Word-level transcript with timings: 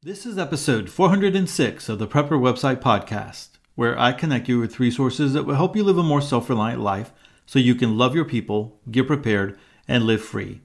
This 0.00 0.24
is 0.24 0.38
episode 0.38 0.88
406 0.90 1.88
of 1.88 1.98
the 1.98 2.06
Prepper 2.06 2.38
Website 2.38 2.80
Podcast, 2.80 3.48
where 3.74 3.98
I 3.98 4.12
connect 4.12 4.48
you 4.48 4.60
with 4.60 4.78
resources 4.78 5.32
that 5.32 5.42
will 5.42 5.56
help 5.56 5.74
you 5.74 5.82
live 5.82 5.98
a 5.98 6.04
more 6.04 6.20
self 6.20 6.48
reliant 6.48 6.80
life 6.80 7.10
so 7.46 7.58
you 7.58 7.74
can 7.74 7.98
love 7.98 8.14
your 8.14 8.24
people, 8.24 8.78
get 8.88 9.08
prepared, 9.08 9.58
and 9.88 10.04
live 10.04 10.22
free. 10.22 10.60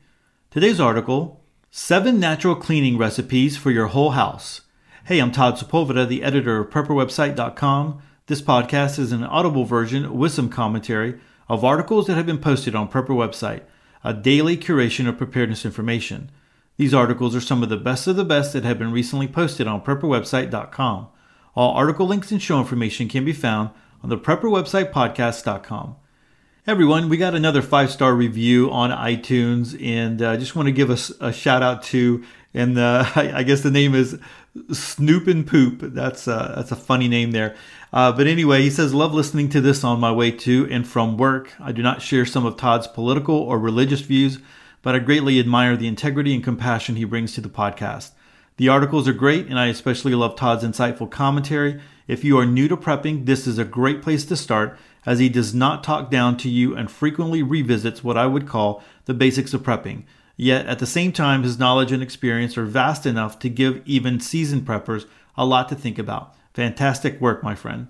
Today's 0.52 0.80
article 0.80 1.42
Seven 1.72 2.20
Natural 2.20 2.56
Cleaning 2.56 3.00
Recipes 3.00 3.58
for 3.58 3.72
Your 3.72 3.88
Whole 3.88 4.12
House. 4.12 4.62
Hey, 5.06 5.18
I'm 5.18 5.32
Todd 5.32 5.56
Sepulveda, 5.56 6.08
the 6.08 6.22
editor 6.22 6.60
of 6.60 6.70
PrepperWebsite.com. 6.70 8.04
This 8.28 8.44
podcast 8.44 9.00
is 9.00 9.12
an 9.12 9.24
audible 9.24 9.66
version 9.66 10.16
with 10.16 10.34
some 10.34 10.48
commentary 10.48 11.20
of 11.50 11.66
articles 11.66 12.06
that 12.06 12.18
have 12.18 12.28
been 12.28 12.38
posted 12.38 12.76
on 12.76 12.88
Prepper 12.88 13.08
Website, 13.08 13.64
a 14.04 14.14
daily 14.14 14.56
curation 14.56 15.10
of 15.10 15.18
preparedness 15.18 15.66
information. 15.66 16.30
These 16.78 16.94
articles 16.94 17.36
are 17.36 17.42
some 17.42 17.62
of 17.62 17.70
the 17.70 17.78
best 17.78 18.08
of 18.08 18.16
the 18.16 18.26
best 18.26 18.54
that 18.54 18.64
have 18.64 18.80
been 18.80 18.92
recently 18.92 19.28
posted 19.28 19.68
on 19.68 19.82
prepperwebsite.com. 19.82 21.08
All 21.56 21.76
article 21.76 22.08
links 22.08 22.32
and 22.32 22.42
show 22.42 22.60
information 22.60 23.08
can 23.08 23.24
be 23.24 23.34
found 23.34 23.70
on 24.02 24.10
the 24.10 24.18
prepperwebsitepodcast.com. 24.18 25.96
Everyone, 26.66 27.10
we 27.10 27.18
got 27.18 27.36
another 27.36 27.62
five 27.62 27.92
star 27.92 28.16
review 28.16 28.72
on 28.72 28.90
iTunes, 28.90 29.80
and 29.86 30.22
I 30.22 30.34
uh, 30.34 30.38
just 30.38 30.56
want 30.56 30.68
to 30.68 30.72
give 30.72 30.90
us 30.90 31.12
a, 31.20 31.28
a 31.28 31.34
shout 31.34 31.62
out 31.62 31.84
to, 31.84 32.24
and 32.54 32.80
uh, 32.80 33.04
I, 33.16 33.34
I, 33.40 33.44
guess 33.44 33.62
the 33.62 33.70
name 33.70 33.94
is 33.94 34.18
Snoop 34.72 35.28
and 35.28 35.46
Poop. 35.46 35.80
That's 35.82 36.28
uh, 36.28 36.54
that's 36.56 36.72
a 36.72 36.78
funny 36.78 37.10
name 37.10 37.32
there. 37.32 37.56
Uh, 37.92 38.14
but 38.14 38.28
anyway, 38.28 38.62
he 38.62 38.70
says, 38.70 38.94
Love 38.94 39.14
listening 39.14 39.50
to 39.50 39.62
this 39.62 39.84
on 39.84 40.00
my 40.00 40.12
way 40.12 40.32
to 40.32 40.68
and 40.72 40.88
from 40.88 41.18
work. 41.18 41.52
I 41.60 41.74
do 41.74 41.84
not 41.84 42.02
share 42.02 42.26
some 42.26 42.46
of 42.46 42.56
Todd's 42.56 42.88
political 42.88 43.36
or 43.36 43.60
religious 43.60 44.02
views 44.02 44.40
but 44.84 44.94
I 44.94 45.00
greatly 45.00 45.40
admire 45.40 45.76
the 45.76 45.88
integrity 45.88 46.36
and 46.36 46.44
compassion 46.44 46.96
he 46.96 47.06
brings 47.06 47.34
to 47.34 47.42
the 47.42 47.50
podcast. 47.50 48.12
The 48.58 48.70
articles 48.70 49.08
are 49.08 49.14
great, 49.14 49.48
and 49.48 49.58
I 49.58 49.68
especially 49.68 50.14
love 50.14 50.36
Todd's 50.36 50.64
insightful 50.64 51.10
commentary. 51.10 51.82
If 52.08 52.24
you 52.24 52.38
are 52.38 52.46
new 52.46 52.68
to 52.68 52.78
prepping, 52.78 53.26
this 53.26 53.48
is 53.48 53.58
a 53.58 53.66
great 53.66 54.04
place 54.04 54.26
to 54.26 54.36
start, 54.36 54.78
as 55.06 55.18
he 55.18 55.30
does 55.30 55.56
not 55.56 55.84
talk 55.84 56.12
down 56.12 56.38
to 56.38 56.50
you 56.50 56.76
and 56.76 56.92
frequently 56.92 57.42
revisits 57.42 58.04
what 58.04 58.18
I 58.18 58.28
would 58.28 58.48
call 58.48 58.84
the 59.06 59.16
basics 59.16 59.54
of 59.54 59.64
prepping. 59.64 60.04
Yet, 60.36 60.66
at 60.68 60.80
the 60.80 60.86
same 60.86 61.12
time, 61.12 61.44
his 61.44 61.58
knowledge 61.58 61.92
and 61.92 62.04
experience 62.04 62.58
are 62.58 62.66
vast 62.66 63.06
enough 63.06 63.40
to 63.40 63.50
give 63.50 63.82
even 63.86 64.20
seasoned 64.20 64.66
preppers 64.66 65.06
a 65.38 65.46
lot 65.46 65.70
to 65.70 65.76
think 65.76 65.98
about. 65.98 66.36
Fantastic 66.54 67.20
work, 67.20 67.42
my 67.42 67.56
friend. 67.56 67.88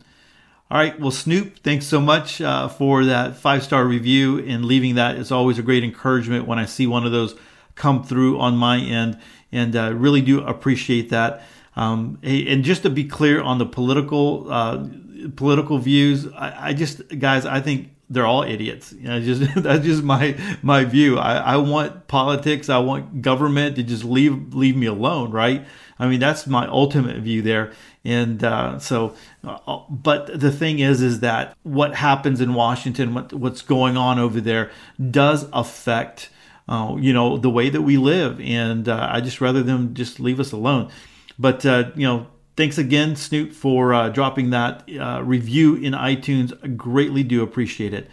All 0.73 0.79
right. 0.79 0.99
Well, 0.99 1.11
Snoop, 1.11 1.59
thanks 1.59 1.85
so 1.85 2.01
much 2.01 2.41
uh, 2.41 2.67
for 2.67 3.05
that 3.05 3.35
five 3.35 3.61
star 3.61 3.85
review 3.85 4.39
and 4.39 4.65
leaving 4.65 4.95
that. 4.95 5.17
It's 5.17 5.31
always 5.31 5.59
a 5.59 5.61
great 5.61 5.83
encouragement 5.83 6.47
when 6.47 6.57
I 6.57 6.65
see 6.65 6.87
one 6.87 7.05
of 7.05 7.11
those 7.11 7.35
come 7.75 8.03
through 8.03 8.39
on 8.39 8.57
my 8.57 8.79
end, 8.79 9.19
and 9.51 9.75
uh, 9.75 9.93
really 9.93 10.21
do 10.21 10.41
appreciate 10.41 11.11
that. 11.11 11.43
Um, 11.75 12.17
and 12.23 12.63
just 12.63 12.81
to 12.81 12.89
be 12.89 13.03
clear 13.03 13.39
on 13.39 13.59
the 13.59 13.67
political 13.67 14.51
uh, 14.51 14.87
political 15.35 15.77
views, 15.77 16.27
I, 16.33 16.69
I, 16.69 16.73
just 16.73 17.07
guys, 17.19 17.45
I 17.45 17.61
think 17.61 17.92
they're 18.09 18.25
all 18.25 18.43
idiots. 18.43 18.93
You 18.93 19.07
know, 19.07 19.21
just 19.21 19.55
that's 19.63 19.85
just 19.85 20.03
my 20.03 20.37
my 20.61 20.85
view. 20.85 21.17
I, 21.17 21.35
I 21.37 21.57
want 21.57 22.07
politics. 22.07 22.69
I 22.69 22.79
want 22.79 23.21
government 23.21 23.75
to 23.77 23.83
just 23.83 24.03
leave 24.03 24.53
leave 24.53 24.75
me 24.75 24.87
alone. 24.87 25.31
Right. 25.31 25.65
I 25.99 26.07
mean, 26.07 26.19
that's 26.19 26.47
my 26.47 26.67
ultimate 26.67 27.17
view 27.17 27.41
there. 27.41 27.71
And 28.03 28.43
uh, 28.43 28.79
so, 28.79 29.15
uh, 29.43 29.79
but 29.89 30.39
the 30.39 30.51
thing 30.51 30.79
is, 30.79 31.01
is 31.01 31.21
that 31.21 31.55
what 31.63 31.95
happens 31.95 32.41
in 32.41 32.53
Washington, 32.53 33.13
what, 33.13 33.31
what's 33.31 33.61
going 33.61 33.95
on 33.95 34.19
over 34.19 34.41
there, 34.41 34.71
does 35.11 35.47
affect, 35.53 36.29
uh, 36.67 36.97
you 36.99 37.13
know, 37.13 37.37
the 37.37 37.49
way 37.49 37.69
that 37.69 37.83
we 37.83 37.95
live. 37.95 38.41
And 38.41 38.89
uh, 38.89 39.07
I 39.09 39.21
just 39.21 39.39
rather 39.39 39.63
them 39.63 39.93
just 39.93 40.19
leave 40.19 40.39
us 40.39 40.51
alone. 40.51 40.91
But 41.39 41.65
uh, 41.65 41.91
you 41.95 42.05
know, 42.05 42.27
thanks 42.55 42.77
again, 42.77 43.15
Snoop, 43.15 43.53
for 43.53 43.93
uh, 43.93 44.09
dropping 44.09 44.49
that 44.51 44.83
review 45.23 45.75
in 45.75 45.93
iTunes. 45.93 46.57
I 46.63 46.67
greatly 46.67 47.23
do 47.23 47.43
appreciate 47.43 47.93
it. 47.93 48.09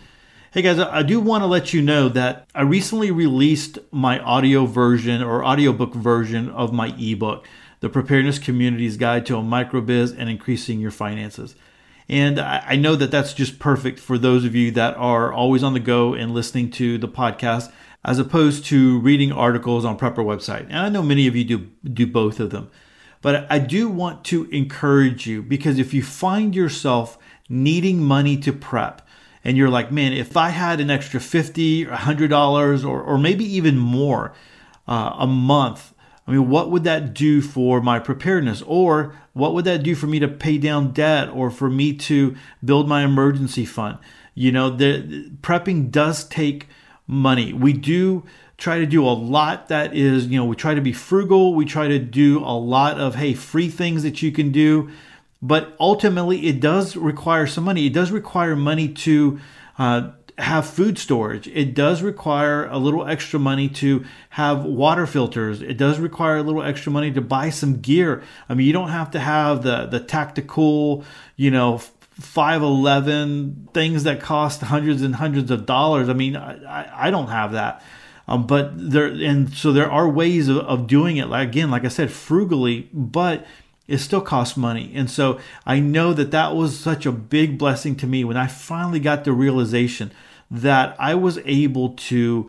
Hey 0.53 0.63
guys, 0.63 0.81
I 0.81 1.05
do 1.05 1.21
want 1.21 1.43
to 1.43 1.47
let 1.47 1.73
you 1.73 1.81
know 1.81 2.09
that 2.09 2.49
I 2.57 2.63
recently 2.63 3.13
released 3.13 3.79
my 3.93 4.19
audio 4.19 4.67
version 4.67 5.23
or 5.23 5.45
audiobook 5.45 5.95
version 5.95 6.51
of 6.51 6.73
my 6.73 6.93
ebook 6.99 7.47
the 7.81 7.89
Preparedness 7.89 8.39
Community's 8.39 8.97
Guide 8.97 9.27
to 9.27 9.37
a 9.37 9.43
Microbiz 9.43 10.15
and 10.17 10.29
Increasing 10.29 10.81
Your 10.81 10.91
Finances. 10.91 11.55
And 12.09 12.41
I 12.41 12.75
know 12.75 12.97
that 12.97 13.11
that's 13.11 13.33
just 13.33 13.59
perfect 13.59 14.01
for 14.01 14.19
those 14.19 14.45
of 14.45 14.55
you 14.55 14.71
that 14.73 14.97
are 14.97 15.33
always 15.33 15.63
on 15.63 15.75
the 15.75 15.81
go 15.81 16.13
and 16.13 16.35
listening 16.35 16.71
to 16.73 16.99
the 16.99 17.09
podcast 17.09 17.73
as 18.05 18.19
opposed 18.19 18.65
to 18.67 18.99
reading 19.01 19.31
articles 19.31 19.85
on 19.85 19.97
Prepper 19.97 20.17
website. 20.17 20.65
And 20.65 20.79
I 20.79 20.89
know 20.89 21.03
many 21.03 21.27
of 21.27 21.37
you 21.37 21.45
do 21.45 21.71
do 21.85 22.07
both 22.07 22.41
of 22.41 22.51
them. 22.51 22.71
But 23.23 23.47
I 23.51 23.59
do 23.59 23.89
want 23.89 24.25
to 24.27 24.45
encourage 24.47 25.27
you 25.27 25.43
because 25.43 25.79
if 25.79 25.93
you 25.93 26.03
find 26.03 26.55
yourself 26.55 27.19
needing 27.49 28.03
money 28.03 28.37
to 28.39 28.53
prep 28.53 29.07
and 29.45 29.57
you're 29.57 29.69
like, 29.69 29.93
man, 29.93 30.13
if 30.13 30.37
I 30.37 30.51
had 30.51 30.81
an 30.81 30.91
extra 30.91 31.21
50 31.21 31.87
or 31.87 31.93
$100 31.93 32.85
or, 32.87 33.03
or 33.03 33.19
maybe 33.19 33.45
even 33.45 33.77
more 33.77 34.35
uh, 34.89 35.17
a 35.19 35.27
month, 35.27 35.93
I 36.27 36.33
mean, 36.33 36.49
what 36.49 36.71
would 36.71 36.85
that 36.85 37.13
do 37.13 37.43
for 37.43 37.81
my 37.81 37.99
preparedness? 37.99 38.63
Or 38.63 39.15
what 39.33 39.53
would 39.55 39.65
that 39.65 39.83
do 39.83 39.95
for 39.95 40.07
me 40.07 40.19
to 40.21 40.29
pay 40.29 40.59
down 40.59 40.93
debt 40.93 41.29
or 41.29 41.51
for 41.51 41.69
me 41.69 41.93
to 41.95 42.37
build 42.65 42.89
my 42.89 43.03
emergency 43.03 43.65
fund? 43.65 43.99
You 44.35 44.53
know, 44.53 44.71
the 44.71 45.31
prepping 45.43 45.91
does 45.91 46.25
take 46.25 46.69
money. 47.07 47.53
We 47.53 47.73
do 47.73 48.25
try 48.61 48.79
to 48.79 48.87
do 48.87 49.05
a 49.05 49.11
lot 49.11 49.69
that 49.69 49.97
is, 49.97 50.27
you 50.27 50.39
know, 50.39 50.45
we 50.45 50.55
try 50.55 50.75
to 50.75 50.83
be 50.83 50.93
frugal. 50.93 51.55
We 51.55 51.65
try 51.65 51.89
to 51.89 51.99
do 51.99 52.39
a 52.41 52.55
lot 52.57 53.01
of, 53.01 53.15
hey, 53.15 53.33
free 53.33 53.71
things 53.71 54.03
that 54.03 54.23
you 54.23 54.31
can 54.31 54.53
do. 54.53 54.91
But 55.43 55.75
ultimately, 55.81 56.47
it 56.47 56.61
does 56.61 56.95
require 56.95 57.47
some 57.47 57.65
money. 57.65 57.87
It 57.87 57.95
does 57.95 58.11
require 58.11 58.55
money 58.55 58.89
to 58.89 59.41
uh, 59.79 60.11
have 60.37 60.67
food 60.67 60.99
storage. 60.99 61.49
It 61.49 61.75
does 61.75 62.03
require 62.03 62.67
a 62.67 62.77
little 62.77 63.07
extra 63.07 63.41
money 63.41 63.71
to 63.71 64.05
have 64.29 64.65
water 64.65 65.07
filters. 65.07 65.63
It 65.63 65.79
does 65.79 65.99
require 65.99 66.37
a 66.37 66.43
little 66.43 66.63
extra 66.63 66.93
money 66.93 67.11
to 67.13 67.23
buy 67.23 67.49
some 67.49 67.81
gear. 67.81 68.23
I 68.47 68.55
mean, 68.55 68.67
you 68.67 68.75
don't 68.75 68.91
have 68.91 69.11
to 69.13 69.21
have 69.21 69.63
the 69.63 69.87
the 69.87 70.01
tactical, 70.01 71.05
you 71.37 71.51
know, 71.51 71.79
511 71.79 73.71
things 73.73 74.05
that 74.05 74.21
cost 74.21 74.61
hundreds 74.61 75.01
and 75.01 75.15
hundreds 75.15 75.51
of 75.51 75.65
dollars. 75.65 76.11
I 76.11 76.13
mean, 76.13 76.37
I, 76.37 77.07
I 77.07 77.11
don't 77.11 77.29
have 77.29 77.53
that. 77.53 77.83
Um, 78.31 78.47
but 78.47 78.71
there 78.77 79.07
and 79.07 79.53
so 79.53 79.73
there 79.73 79.91
are 79.91 80.09
ways 80.09 80.49
of, 80.49 80.59
of 80.59 80.87
doing 80.87 81.17
it. 81.17 81.27
Like 81.27 81.49
again, 81.49 81.71
like 81.71 81.85
I 81.85 81.89
said, 81.89 82.13
frugally, 82.13 82.89
but 82.93 83.45
it 83.89 83.99
still 83.99 84.21
costs 84.21 84.57
money. 84.57 84.93
And 84.95 85.11
so 85.11 85.41
I 85.67 85.81
know 85.81 86.13
that 86.13 86.31
that 86.31 86.55
was 86.55 86.79
such 86.79 87.05
a 87.05 87.13
big 87.13 87.59
blessing 87.59 87.97
to 87.97 88.07
me 88.07 88.23
when 88.23 88.37
I 88.37 88.47
finally 88.47 89.01
got 89.01 89.25
the 89.25 89.33
realization 89.33 90.13
that 90.49 90.95
I 90.99 91.17
was 91.17 91.41
able 91.45 91.91
to 91.91 92.49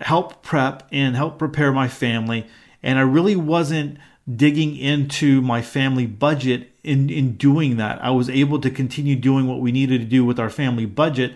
help 0.00 0.42
prep 0.42 0.88
and 0.90 1.14
help 1.14 1.38
prepare 1.38 1.70
my 1.70 1.86
family. 1.86 2.46
And 2.82 2.98
I 2.98 3.02
really 3.02 3.36
wasn't 3.36 3.98
digging 4.34 4.76
into 4.76 5.40
my 5.40 5.62
family 5.62 6.06
budget 6.06 6.70
in, 6.82 7.10
in 7.10 7.36
doing 7.36 7.76
that. 7.76 8.02
I 8.02 8.10
was 8.10 8.28
able 8.28 8.60
to 8.60 8.70
continue 8.70 9.14
doing 9.14 9.46
what 9.46 9.60
we 9.60 9.70
needed 9.70 10.00
to 10.00 10.06
do 10.06 10.24
with 10.24 10.40
our 10.40 10.50
family 10.50 10.86
budget, 10.86 11.34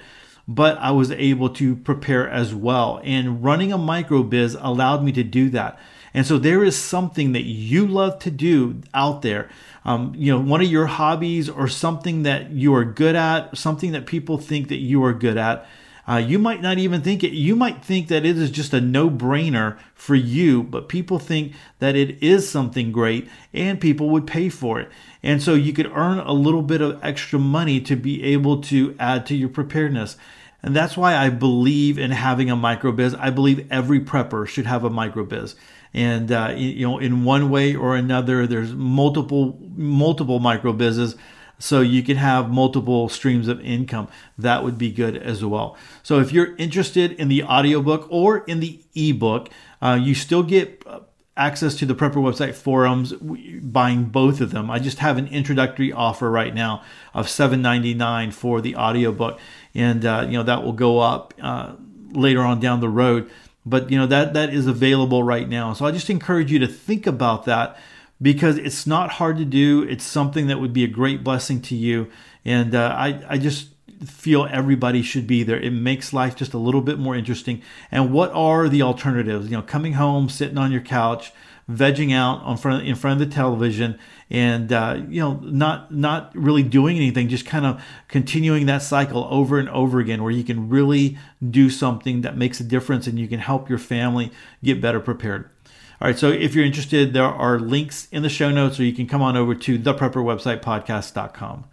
but 0.48 0.78
I 0.78 0.92
was 0.92 1.10
able 1.10 1.50
to 1.50 1.76
prepare 1.76 2.28
as 2.28 2.54
well. 2.54 3.00
And 3.04 3.42
running 3.42 3.72
a 3.72 3.78
micro 3.78 4.22
biz 4.22 4.56
allowed 4.60 5.02
me 5.02 5.12
to 5.12 5.24
do 5.24 5.50
that. 5.50 5.78
And 6.14 6.26
so 6.26 6.38
there 6.38 6.64
is 6.64 6.76
something 6.76 7.32
that 7.32 7.44
you 7.44 7.86
love 7.86 8.18
to 8.20 8.30
do 8.30 8.80
out 8.94 9.22
there. 9.22 9.50
Um, 9.84 10.14
you 10.16 10.32
know, 10.32 10.40
one 10.40 10.60
of 10.60 10.68
your 10.70 10.86
hobbies 10.86 11.48
or 11.48 11.68
something 11.68 12.22
that 12.22 12.50
you 12.50 12.74
are 12.74 12.84
good 12.84 13.16
at, 13.16 13.56
something 13.56 13.92
that 13.92 14.06
people 14.06 14.38
think 14.38 14.68
that 14.68 14.76
you 14.76 15.04
are 15.04 15.12
good 15.12 15.36
at 15.36 15.66
uh, 16.08 16.16
you 16.16 16.38
might 16.38 16.62
not 16.62 16.78
even 16.78 17.02
think 17.02 17.24
it, 17.24 17.32
you 17.32 17.56
might 17.56 17.84
think 17.84 18.08
that 18.08 18.24
it 18.24 18.38
is 18.38 18.50
just 18.50 18.72
a 18.72 18.80
no 18.80 19.10
brainer 19.10 19.76
for 19.94 20.14
you, 20.14 20.62
but 20.62 20.88
people 20.88 21.18
think 21.18 21.52
that 21.80 21.96
it 21.96 22.22
is 22.22 22.48
something 22.48 22.92
great 22.92 23.28
and 23.52 23.80
people 23.80 24.08
would 24.10 24.26
pay 24.26 24.48
for 24.48 24.78
it. 24.78 24.88
And 25.22 25.42
so 25.42 25.54
you 25.54 25.72
could 25.72 25.90
earn 25.92 26.18
a 26.18 26.32
little 26.32 26.62
bit 26.62 26.80
of 26.80 27.02
extra 27.02 27.38
money 27.38 27.80
to 27.80 27.96
be 27.96 28.22
able 28.22 28.60
to 28.62 28.94
add 29.00 29.26
to 29.26 29.34
your 29.34 29.48
preparedness. 29.48 30.16
And 30.62 30.74
that's 30.74 30.96
why 30.96 31.16
I 31.16 31.28
believe 31.28 31.98
in 31.98 32.12
having 32.12 32.50
a 32.50 32.56
microbiz. 32.56 33.18
I 33.18 33.30
believe 33.30 33.70
every 33.70 34.00
prepper 34.00 34.46
should 34.46 34.66
have 34.66 34.84
a 34.84 34.90
microbiz. 34.90 35.54
And 35.92 36.30
uh, 36.30 36.54
you 36.56 36.86
know, 36.86 36.98
in 36.98 37.24
one 37.24 37.50
way 37.50 37.74
or 37.74 37.96
another, 37.96 38.46
there's 38.46 38.72
multiple 38.72 39.58
multiple 39.76 40.40
microbizzes 40.40 41.16
so 41.58 41.80
you 41.80 42.02
can 42.02 42.16
have 42.16 42.50
multiple 42.50 43.08
streams 43.08 43.48
of 43.48 43.60
income. 43.60 44.08
That 44.38 44.64
would 44.64 44.78
be 44.78 44.90
good 44.90 45.16
as 45.16 45.44
well. 45.44 45.76
So 46.02 46.20
if 46.20 46.32
you're 46.32 46.54
interested 46.56 47.12
in 47.12 47.28
the 47.28 47.42
audiobook 47.42 48.06
or 48.10 48.38
in 48.38 48.60
the 48.60 48.80
ebook, 48.94 49.48
uh, 49.80 49.98
you 50.00 50.14
still 50.14 50.42
get 50.42 50.82
uh, 50.86 51.00
access 51.36 51.74
to 51.76 51.86
the 51.86 51.94
Prepper 51.94 52.16
website 52.16 52.54
forums 52.54 53.12
buying 53.12 54.04
both 54.04 54.40
of 54.40 54.50
them. 54.50 54.70
I 54.70 54.78
just 54.78 54.98
have 54.98 55.18
an 55.18 55.28
introductory 55.28 55.92
offer 55.92 56.30
right 56.30 56.54
now 56.54 56.82
of 57.12 57.26
$7.99 57.26 58.32
for 58.32 58.60
the 58.60 58.76
audiobook 58.76 59.38
and 59.74 60.04
uh, 60.04 60.24
you 60.26 60.32
know 60.32 60.42
that 60.42 60.64
will 60.64 60.72
go 60.72 60.98
up 60.98 61.34
uh, 61.40 61.74
later 62.10 62.40
on 62.40 62.58
down 62.58 62.80
the 62.80 62.88
road. 62.88 63.30
But 63.64 63.90
you 63.90 63.98
know 63.98 64.06
that 64.06 64.32
that 64.34 64.54
is 64.54 64.66
available 64.66 65.22
right 65.22 65.48
now. 65.48 65.72
So 65.72 65.84
I 65.84 65.90
just 65.90 66.08
encourage 66.08 66.50
you 66.50 66.58
to 66.60 66.68
think 66.68 67.06
about 67.06 67.44
that 67.46 67.78
because 68.20 68.58
it's 68.58 68.86
not 68.86 69.12
hard 69.12 69.36
to 69.38 69.44
do. 69.44 69.82
It's 69.82 70.04
something 70.04 70.46
that 70.46 70.60
would 70.60 70.72
be 70.72 70.84
a 70.84 70.88
great 70.88 71.22
blessing 71.22 71.60
to 71.62 71.74
you. 71.74 72.10
And 72.44 72.74
uh, 72.74 72.94
I, 72.96 73.22
I 73.28 73.38
just 73.38 73.68
feel 74.04 74.46
everybody 74.50 75.02
should 75.02 75.26
be 75.26 75.42
there. 75.42 75.58
It 75.58 75.72
makes 75.72 76.12
life 76.12 76.36
just 76.36 76.54
a 76.54 76.58
little 76.58 76.80
bit 76.80 76.98
more 76.98 77.14
interesting. 77.14 77.62
And 77.90 78.12
what 78.12 78.30
are 78.32 78.68
the 78.68 78.82
alternatives? 78.82 79.46
You 79.50 79.56
know, 79.56 79.62
coming 79.62 79.94
home, 79.94 80.28
sitting 80.28 80.58
on 80.58 80.72
your 80.72 80.80
couch, 80.80 81.32
vegging 81.70 82.12
out 82.12 82.42
on 82.42 82.56
front 82.56 82.86
in 82.86 82.94
front 82.94 83.20
of 83.20 83.28
the 83.28 83.34
television, 83.34 83.98
and 84.30 84.72
uh, 84.72 85.02
you 85.08 85.20
know, 85.20 85.34
not 85.42 85.92
not 85.92 86.34
really 86.34 86.62
doing 86.62 86.96
anything, 86.96 87.28
just 87.28 87.46
kind 87.46 87.66
of 87.66 87.82
continuing 88.08 88.66
that 88.66 88.82
cycle 88.82 89.26
over 89.30 89.58
and 89.58 89.68
over 89.70 89.98
again, 89.98 90.22
where 90.22 90.32
you 90.32 90.44
can 90.44 90.68
really 90.68 91.18
do 91.48 91.70
something 91.70 92.20
that 92.20 92.36
makes 92.36 92.60
a 92.60 92.64
difference, 92.64 93.06
and 93.06 93.18
you 93.18 93.28
can 93.28 93.40
help 93.40 93.68
your 93.68 93.78
family 93.78 94.30
get 94.62 94.80
better 94.80 95.00
prepared. 95.00 95.50
All 95.98 96.08
right, 96.08 96.18
so 96.18 96.30
if 96.30 96.54
you're 96.54 96.64
interested, 96.64 97.14
there 97.14 97.24
are 97.24 97.58
links 97.58 98.06
in 98.12 98.22
the 98.22 98.28
show 98.28 98.50
notes, 98.50 98.78
or 98.78 98.84
you 98.84 98.92
can 98.92 99.06
come 99.06 99.22
on 99.22 99.34
over 99.34 99.54
to 99.54 99.78
the 99.78 99.94
prepper 99.94 100.22
website 100.22 100.60
podcast.com. 100.60 101.64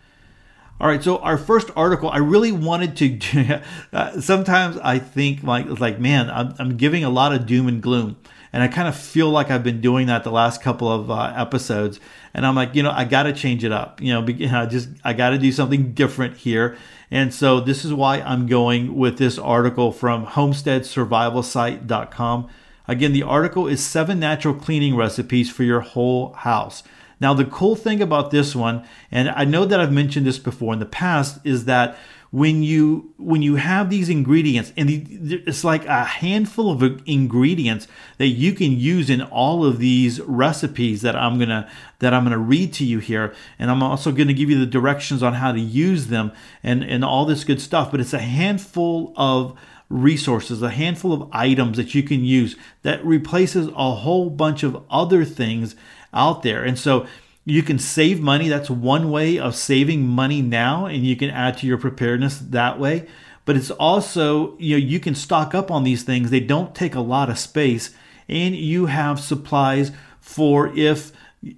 All 0.79 0.87
right, 0.87 1.03
so 1.03 1.17
our 1.17 1.37
first 1.37 1.69
article, 1.75 2.09
I 2.09 2.17
really 2.17 2.51
wanted 2.51 2.97
to. 2.97 3.61
Uh, 3.93 4.19
sometimes 4.19 4.75
I 4.77 4.97
think 4.97 5.43
like 5.43 5.79
like 5.79 5.99
man, 5.99 6.27
I'm, 6.31 6.55
I'm 6.57 6.77
giving 6.77 7.03
a 7.03 7.11
lot 7.11 7.31
of 7.31 7.45
doom 7.45 7.67
and 7.67 7.79
gloom, 7.79 8.17
and 8.51 8.63
I 8.63 8.67
kind 8.67 8.87
of 8.87 8.97
feel 8.97 9.29
like 9.29 9.51
I've 9.51 9.63
been 9.63 9.81
doing 9.81 10.07
that 10.07 10.23
the 10.23 10.31
last 10.31 10.63
couple 10.63 10.91
of 10.91 11.11
uh, 11.11 11.31
episodes, 11.35 11.99
and 12.33 12.43
I'm 12.43 12.55
like, 12.55 12.73
you 12.73 12.81
know, 12.81 12.89
I 12.89 13.05
got 13.05 13.21
to 13.23 13.33
change 13.33 13.63
it 13.63 13.71
up. 13.71 14.01
You 14.01 14.13
know, 14.13 14.21
I 14.57 14.65
just 14.65 14.89
I 15.03 15.13
got 15.13 15.29
to 15.29 15.37
do 15.37 15.51
something 15.51 15.93
different 15.93 16.37
here, 16.37 16.75
and 17.11 17.31
so 17.31 17.59
this 17.59 17.85
is 17.85 17.93
why 17.93 18.21
I'm 18.21 18.47
going 18.47 18.95
with 18.95 19.19
this 19.19 19.37
article 19.37 19.91
from 19.91 20.25
HomesteadSurvivalSite.com. 20.25 22.49
Again, 22.88 23.13
the 23.13 23.24
article 23.24 23.68
is 23.68 23.83
seven 23.83 24.19
natural 24.19 24.53
cleaning 24.53 24.95
recipes 24.95 25.50
for 25.50 25.63
your 25.63 25.81
whole 25.81 26.33
house. 26.33 26.83
Now, 27.19 27.33
the 27.33 27.45
cool 27.45 27.75
thing 27.75 28.01
about 28.01 28.31
this 28.31 28.56
one, 28.56 28.85
and 29.09 29.30
I 29.30 29.45
know 29.45 29.63
that 29.65 29.80
I've 29.80 29.94
mentioned 29.94 30.25
this 30.25 30.39
before 30.39 30.74
in 30.74 30.80
the 30.80 30.85
past, 30.85 31.39
is 31.45 31.65
that 31.65 31.97
when 32.33 32.63
you 32.63 33.13
when 33.18 33.44
you 33.44 33.57
have 33.57 33.91
these 33.91 34.09
ingredients 34.09 34.74
and 34.75 34.89
the, 34.89 35.44
it's 35.45 35.63
like 35.63 35.85
a 35.85 36.03
handful 36.03 36.71
of 36.71 37.00
ingredients 37.06 37.88
that 38.18 38.30
you 38.30 38.53
can 38.53 38.71
use 38.71 39.07
in 39.07 39.21
all 39.21 39.63
of 39.63 39.77
these 39.77 40.19
recipes 40.21 41.03
that 41.03 41.15
I'm 41.15 41.38
gonna 41.38 41.69
that 42.00 42.12
I'm 42.12 42.24
gonna 42.24 42.39
read 42.39 42.74
to 42.74 42.86
you 42.86 42.97
here 42.97 43.36
and 43.59 43.69
I'm 43.69 43.83
also 43.83 44.12
gonna 44.12 44.33
give 44.33 44.50
you 44.50 44.57
the 44.57 44.65
directions 44.65 45.21
on 45.21 45.36
how 45.36 45.51
to 45.51 45.59
use 45.59 46.07
them 46.07 46.31
and 46.63 46.83
and 46.83 47.06
all 47.06 47.25
this 47.25 47.44
good 47.44 47.62
stuff 47.62 47.91
but 47.91 48.00
it's 48.00 48.13
a 48.13 48.19
handful 48.19 49.13
of 49.15 49.56
resources, 49.93 50.61
a 50.61 50.71
handful 50.71 51.13
of 51.13 51.29
items 51.31 51.77
that 51.77 51.93
you 51.93 52.01
can 52.01 52.23
use 52.23 52.55
that 52.81 53.05
replaces 53.05 53.67
a 53.67 53.95
whole 53.95 54.29
bunch 54.29 54.63
of 54.63 54.83
other 54.89 55.23
things 55.23 55.75
out 56.13 56.41
there. 56.41 56.63
And 56.63 56.77
so 56.77 57.05
you 57.45 57.61
can 57.61 57.77
save 57.77 58.19
money. 58.19 58.49
That's 58.49 58.69
one 58.69 59.11
way 59.11 59.37
of 59.37 59.55
saving 59.55 60.07
money 60.07 60.41
now, 60.41 60.87
and 60.87 61.05
you 61.05 61.15
can 61.15 61.29
add 61.29 61.57
to 61.59 61.67
your 61.67 61.77
preparedness 61.77 62.39
that 62.39 62.79
way. 62.79 63.07
But 63.45 63.55
it's 63.55 63.71
also, 63.71 64.57
you 64.57 64.79
know, 64.79 64.85
you 64.85 64.99
can 64.99 65.15
stock 65.15 65.53
up 65.53 65.69
on 65.69 65.83
these 65.83 66.03
things. 66.03 66.29
They 66.29 66.39
don't 66.39 66.73
take 66.73 66.95
a 66.95 67.01
lot 67.01 67.29
of 67.29 67.37
space, 67.37 67.91
and 68.27 68.55
you 68.55 68.87
have 68.87 69.19
supplies 69.19 69.91
for 70.19 70.75
if 70.75 71.11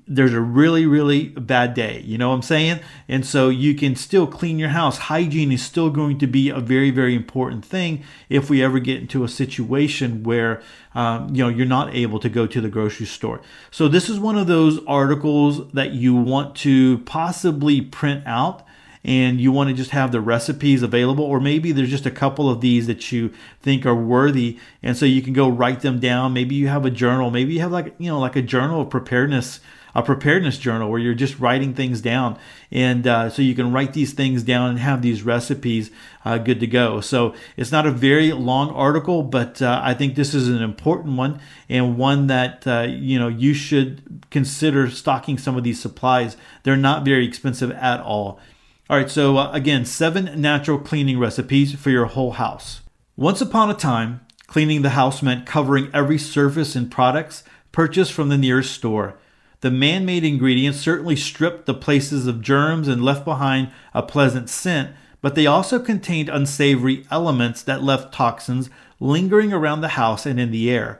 there's 0.07 0.33
a 0.33 0.41
really 0.41 0.85
really 0.85 1.29
bad 1.29 1.73
day. 1.73 2.01
You 2.01 2.17
know 2.17 2.29
what 2.29 2.35
i'm 2.35 2.41
saying? 2.41 2.79
And 3.07 3.25
so 3.25 3.49
you 3.49 3.75
can 3.75 3.95
still 3.95 4.27
clean 4.27 4.57
your 4.57 4.69
house. 4.69 4.97
Hygiene 4.97 5.51
is 5.51 5.63
still 5.63 5.89
going 5.89 6.17
to 6.19 6.27
be 6.27 6.49
a 6.49 6.59
very 6.59 6.91
very 6.91 7.15
important 7.15 7.63
thing 7.65 8.03
if 8.29 8.49
we 8.49 8.63
ever 8.63 8.79
get 8.79 9.01
into 9.01 9.23
a 9.23 9.29
situation 9.29 10.23
where 10.23 10.61
um, 10.93 11.33
you 11.35 11.43
know 11.43 11.49
you're 11.49 11.65
not 11.65 11.93
able 11.93 12.19
to 12.19 12.29
go 12.29 12.47
to 12.47 12.61
the 12.61 12.69
grocery 12.69 13.05
store. 13.05 13.41
So 13.71 13.87
this 13.87 14.09
is 14.09 14.19
one 14.19 14.37
of 14.37 14.47
those 14.47 14.83
articles 14.85 15.71
that 15.71 15.91
you 15.91 16.15
want 16.15 16.55
to 16.57 16.99
possibly 16.99 17.81
print 17.81 18.23
out 18.25 18.65
and 19.05 19.39
you 19.39 19.51
want 19.51 19.69
to 19.69 19.75
just 19.75 19.91
have 19.91 20.11
the 20.11 20.19
recipes 20.19 20.81
available, 20.81 21.23
or 21.23 21.39
maybe 21.39 21.71
there's 21.71 21.91
just 21.91 22.05
a 22.05 22.11
couple 22.11 22.49
of 22.49 22.59
these 22.59 22.87
that 22.87 23.11
you 23.11 23.31
think 23.61 23.85
are 23.85 23.95
worthy, 23.95 24.59
and 24.83 24.97
so 24.97 25.05
you 25.05 25.21
can 25.21 25.31
go 25.31 25.47
write 25.47 25.81
them 25.81 25.99
down. 25.99 26.33
Maybe 26.33 26.55
you 26.55 26.67
have 26.67 26.85
a 26.85 26.91
journal, 26.91 27.29
maybe 27.31 27.53
you 27.53 27.61
have 27.61 27.71
like 27.71 27.95
you 27.99 28.09
know 28.09 28.19
like 28.19 28.35
a 28.35 28.41
journal 28.41 28.81
of 28.81 28.89
preparedness 28.89 29.61
a 29.95 30.03
preparedness 30.03 30.57
journal 30.57 30.91
where 30.91 30.99
you're 30.99 31.13
just 31.13 31.39
writing 31.39 31.73
things 31.73 32.01
down. 32.01 32.37
And 32.69 33.07
uh, 33.07 33.29
so 33.29 33.41
you 33.41 33.55
can 33.55 33.71
write 33.71 33.93
these 33.93 34.11
things 34.11 34.43
down 34.43 34.71
and 34.71 34.79
have 34.79 35.01
these 35.01 35.23
recipes 35.23 35.89
uh, 36.25 36.37
good 36.37 36.59
to 36.59 36.67
go. 36.67 36.99
So 36.99 37.33
it's 37.55 37.71
not 37.71 37.87
a 37.87 37.91
very 37.91 38.33
long 38.33 38.71
article, 38.71 39.23
but 39.23 39.61
uh, 39.61 39.79
I 39.81 39.93
think 39.93 40.15
this 40.15 40.33
is 40.33 40.49
an 40.49 40.61
important 40.61 41.15
one 41.15 41.39
and 41.69 41.97
one 41.97 42.27
that 42.27 42.67
uh, 42.67 42.87
you 42.89 43.17
know 43.17 43.29
you 43.29 43.53
should 43.53 44.25
consider 44.29 44.89
stocking 44.89 45.37
some 45.37 45.55
of 45.55 45.63
these 45.63 45.79
supplies. 45.79 46.35
They're 46.63 46.75
not 46.75 47.05
very 47.05 47.25
expensive 47.25 47.71
at 47.71 48.01
all. 48.01 48.39
All 48.87 48.97
right, 48.97 49.09
so 49.09 49.35
uh, 49.37 49.51
again, 49.51 49.83
seven 49.83 50.39
natural 50.39 50.77
cleaning 50.77 51.17
recipes 51.17 51.73
for 51.73 51.89
your 51.89 52.05
whole 52.05 52.33
house. 52.33 52.81
Once 53.15 53.41
upon 53.41 53.71
a 53.71 53.73
time, 53.73 54.21
cleaning 54.45 54.83
the 54.83 54.91
house 54.91 55.23
meant 55.23 55.47
covering 55.47 55.89
every 55.91 56.19
surface 56.19 56.75
and 56.75 56.91
products 56.91 57.43
purchased 57.71 58.13
from 58.13 58.29
the 58.29 58.37
nearest 58.37 58.73
store. 58.73 59.17
The 59.61 59.71
man 59.71 60.05
made 60.05 60.23
ingredients 60.23 60.79
certainly 60.79 61.15
stripped 61.15 61.65
the 61.65 61.73
places 61.73 62.27
of 62.27 62.43
germs 62.43 62.87
and 62.87 63.03
left 63.03 63.25
behind 63.25 63.71
a 63.91 64.03
pleasant 64.03 64.51
scent, 64.51 64.91
but 65.19 65.33
they 65.33 65.47
also 65.47 65.79
contained 65.79 66.29
unsavory 66.29 67.07
elements 67.09 67.63
that 67.63 67.81
left 67.81 68.13
toxins 68.13 68.69
lingering 68.99 69.51
around 69.51 69.81
the 69.81 69.97
house 69.97 70.27
and 70.27 70.39
in 70.39 70.51
the 70.51 70.69
air. 70.69 70.99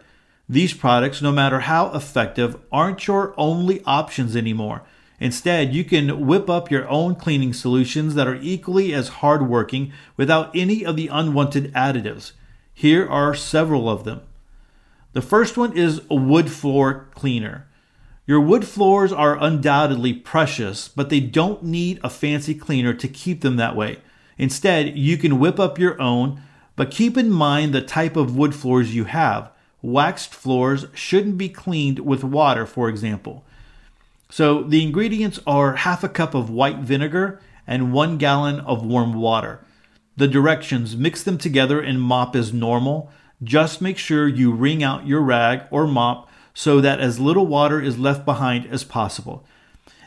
These 0.50 0.74
products, 0.74 1.22
no 1.22 1.32
matter 1.32 1.60
how 1.60 1.94
effective, 1.94 2.58
aren't 2.72 3.06
your 3.06 3.36
only 3.38 3.84
options 3.86 4.36
anymore. 4.36 4.82
Instead, 5.20 5.74
you 5.74 5.84
can 5.84 6.26
whip 6.26 6.50
up 6.50 6.70
your 6.70 6.88
own 6.90 7.16
cleaning 7.16 7.54
solutions 7.54 8.16
that 8.16 8.28
are 8.28 8.40
equally 8.42 8.94
as 8.94 9.08
hardworking 9.08 9.94
without 10.18 10.54
any 10.56 10.86
of 10.86 10.96
the 10.96 11.08
unwanted 11.08 11.74
additives. 11.74 12.34
Here 12.74 13.08
are 13.08 13.34
several 13.34 13.90
of 13.90 14.04
them. 14.04 14.22
The 15.14 15.22
first 15.22 15.58
one 15.58 15.78
is 15.78 16.02
a 16.10 16.16
wood 16.16 16.52
floor 16.52 17.08
cleaner. 17.16 17.68
Your 18.28 18.42
wood 18.42 18.68
floors 18.68 19.14
are 19.14 19.42
undoubtedly 19.42 20.12
precious, 20.14 20.90
but 20.90 21.10
they 21.10 21.22
don't 21.22 21.64
need 21.64 22.00
a 22.04 22.10
fancy 22.10 22.54
cleaner 22.54 22.94
to 22.94 23.08
keep 23.08 23.42
them 23.42 23.56
that 23.56 23.76
way. 23.76 24.00
Instead, 24.38 24.98
you 24.98 25.18
can 25.18 25.40
whip 25.40 25.60
up 25.60 25.80
your 25.80 26.02
own, 26.02 26.42
but 26.76 26.92
keep 26.92 27.18
in 27.18 27.30
mind 27.30 27.74
the 27.74 27.82
type 27.82 28.18
of 28.18 28.36
wood 28.36 28.54
floors 28.54 28.94
you 28.94 29.06
have. 29.06 29.52
Waxed 29.82 30.34
floors 30.34 30.88
shouldn't 30.94 31.38
be 31.38 31.48
cleaned 31.48 32.00
with 32.00 32.24
water, 32.24 32.66
for 32.66 32.90
example. 32.90 33.46
So 34.36 34.64
the 34.64 34.84
ingredients 34.84 35.40
are 35.48 35.78
half 35.78 36.04
a 36.04 36.10
cup 36.10 36.34
of 36.34 36.50
white 36.50 36.80
vinegar 36.80 37.40
and 37.66 37.94
one 37.94 38.18
gallon 38.18 38.60
of 38.60 38.86
warm 38.86 39.14
water. 39.14 39.66
The 40.18 40.28
directions 40.28 40.98
mix 40.98 41.24
them 41.24 41.38
together 41.38 41.80
and 41.80 42.02
mop 42.02 42.36
as 42.36 42.52
normal. 42.52 43.10
Just 43.42 43.82
make 43.82 43.98
sure 43.98 44.28
you 44.28 44.52
wring 44.52 44.84
out 44.84 45.08
your 45.08 45.22
rag 45.22 45.62
or 45.72 45.88
mop 45.88 46.30
so 46.54 46.82
that 46.82 47.00
as 47.00 47.18
little 47.18 47.48
water 47.48 47.80
is 47.80 47.98
left 47.98 48.26
behind 48.26 48.66
as 48.66 48.84
possible. 48.84 49.46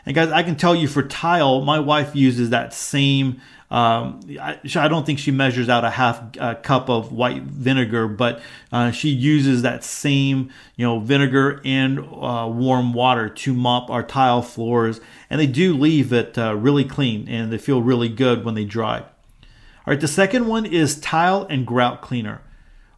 And 0.05 0.13
guys, 0.13 0.29
I 0.29 0.43
can 0.43 0.55
tell 0.55 0.75
you 0.75 0.87
for 0.87 1.01
tile, 1.01 1.61
my 1.61 1.79
wife 1.79 2.15
uses 2.15 2.51
that 2.51 2.71
same. 2.71 3.41
Um, 3.71 4.21
I, 4.41 4.59
I, 4.75 4.87
don't 4.87 5.05
think 5.05 5.19
she 5.19 5.29
measures 5.29 5.69
out 5.69 5.85
a 5.85 5.91
half 5.91 6.23
uh, 6.39 6.55
cup 6.55 6.89
of 6.89 7.11
white 7.11 7.43
vinegar, 7.43 8.07
but 8.07 8.41
uh, 8.71 8.89
she 8.89 9.09
uses 9.09 9.61
that 9.61 9.83
same, 9.83 10.49
you 10.75 10.83
know, 10.87 10.99
vinegar 10.99 11.61
and 11.63 11.99
uh, 11.99 12.49
warm 12.51 12.93
water 12.93 13.29
to 13.29 13.53
mop 13.53 13.91
our 13.91 14.01
tile 14.01 14.41
floors, 14.41 14.99
and 15.29 15.39
they 15.39 15.45
do 15.45 15.75
leave 15.75 16.11
it 16.11 16.35
uh, 16.35 16.55
really 16.55 16.83
clean, 16.83 17.29
and 17.29 17.53
they 17.53 17.59
feel 17.59 17.83
really 17.83 18.09
good 18.09 18.43
when 18.43 18.55
they 18.55 18.65
dry. 18.65 19.01
All 19.01 19.93
right, 19.93 20.01
the 20.01 20.07
second 20.07 20.47
one 20.47 20.65
is 20.65 20.99
tile 20.99 21.45
and 21.47 21.65
grout 21.65 22.01
cleaner. 22.01 22.41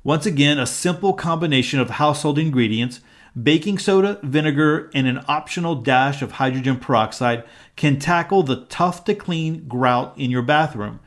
Once 0.05 0.25
again, 0.25 0.57
a 0.57 0.65
simple 0.65 1.11
combination 1.11 1.81
of 1.81 1.89
household 1.89 2.39
ingredients 2.39 3.01
baking 3.41 3.77
soda, 3.77 4.19
vinegar, 4.23 4.89
and 4.93 5.07
an 5.07 5.23
optional 5.27 5.75
dash 5.75 6.21
of 6.21 6.33
hydrogen 6.33 6.77
peroxide 6.77 7.43
can 7.81 7.97
tackle 7.97 8.43
the 8.43 8.57
tough 8.65 9.03
to 9.03 9.15
clean 9.15 9.67
grout 9.67 10.13
in 10.15 10.29
your 10.29 10.43
bathroom. 10.43 10.99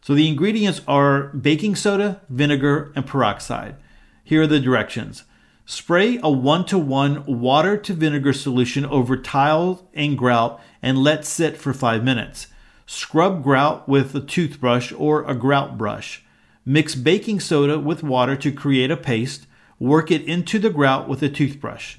So 0.00 0.14
the 0.14 0.26
ingredients 0.26 0.80
are 0.88 1.24
baking 1.24 1.76
soda, 1.76 2.22
vinegar, 2.30 2.94
and 2.96 3.06
peroxide. 3.06 3.76
Here 4.24 4.40
are 4.40 4.46
the 4.46 4.58
directions. 4.58 5.24
Spray 5.66 6.18
a 6.22 6.30
1 6.30 6.64
to 6.64 6.78
1 6.78 7.26
water 7.26 7.76
to 7.76 7.92
vinegar 7.92 8.32
solution 8.32 8.86
over 8.86 9.18
tiles 9.18 9.82
and 9.92 10.16
grout 10.16 10.62
and 10.80 10.96
let 10.96 11.26
sit 11.26 11.58
for 11.58 11.74
5 11.74 12.02
minutes. 12.02 12.46
Scrub 12.86 13.42
grout 13.42 13.86
with 13.86 14.14
a 14.14 14.20
toothbrush 14.20 14.94
or 14.96 15.24
a 15.24 15.34
grout 15.34 15.76
brush. 15.76 16.24
Mix 16.64 16.94
baking 16.94 17.38
soda 17.40 17.78
with 17.78 18.02
water 18.02 18.34
to 18.34 18.50
create 18.50 18.90
a 18.90 18.96
paste. 18.96 19.46
Work 19.78 20.10
it 20.10 20.22
into 20.22 20.58
the 20.58 20.70
grout 20.70 21.06
with 21.06 21.22
a 21.22 21.28
toothbrush. 21.28 21.96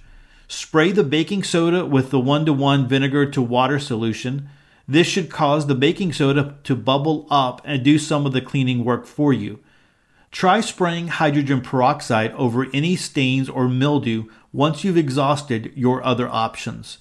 Spray 0.47 0.91
the 0.91 1.03
baking 1.03 1.43
soda 1.43 1.85
with 1.85 2.11
the 2.11 2.19
1 2.19 2.45
to 2.45 2.53
1 2.53 2.87
vinegar 2.87 3.29
to 3.31 3.41
water 3.41 3.79
solution. 3.79 4.49
This 4.87 5.07
should 5.07 5.29
cause 5.29 5.65
the 5.65 5.75
baking 5.75 6.13
soda 6.13 6.55
to 6.63 6.75
bubble 6.75 7.25
up 7.29 7.61
and 7.65 7.83
do 7.83 7.97
some 7.97 8.25
of 8.25 8.33
the 8.33 8.41
cleaning 8.41 8.85
work 8.85 9.05
for 9.05 9.33
you. 9.33 9.59
Try 10.31 10.61
spraying 10.61 11.07
hydrogen 11.07 11.61
peroxide 11.61 12.31
over 12.33 12.67
any 12.73 12.95
stains 12.95 13.49
or 13.49 13.67
mildew 13.67 14.25
once 14.51 14.83
you've 14.83 14.97
exhausted 14.97 15.71
your 15.75 16.03
other 16.03 16.27
options. 16.27 16.99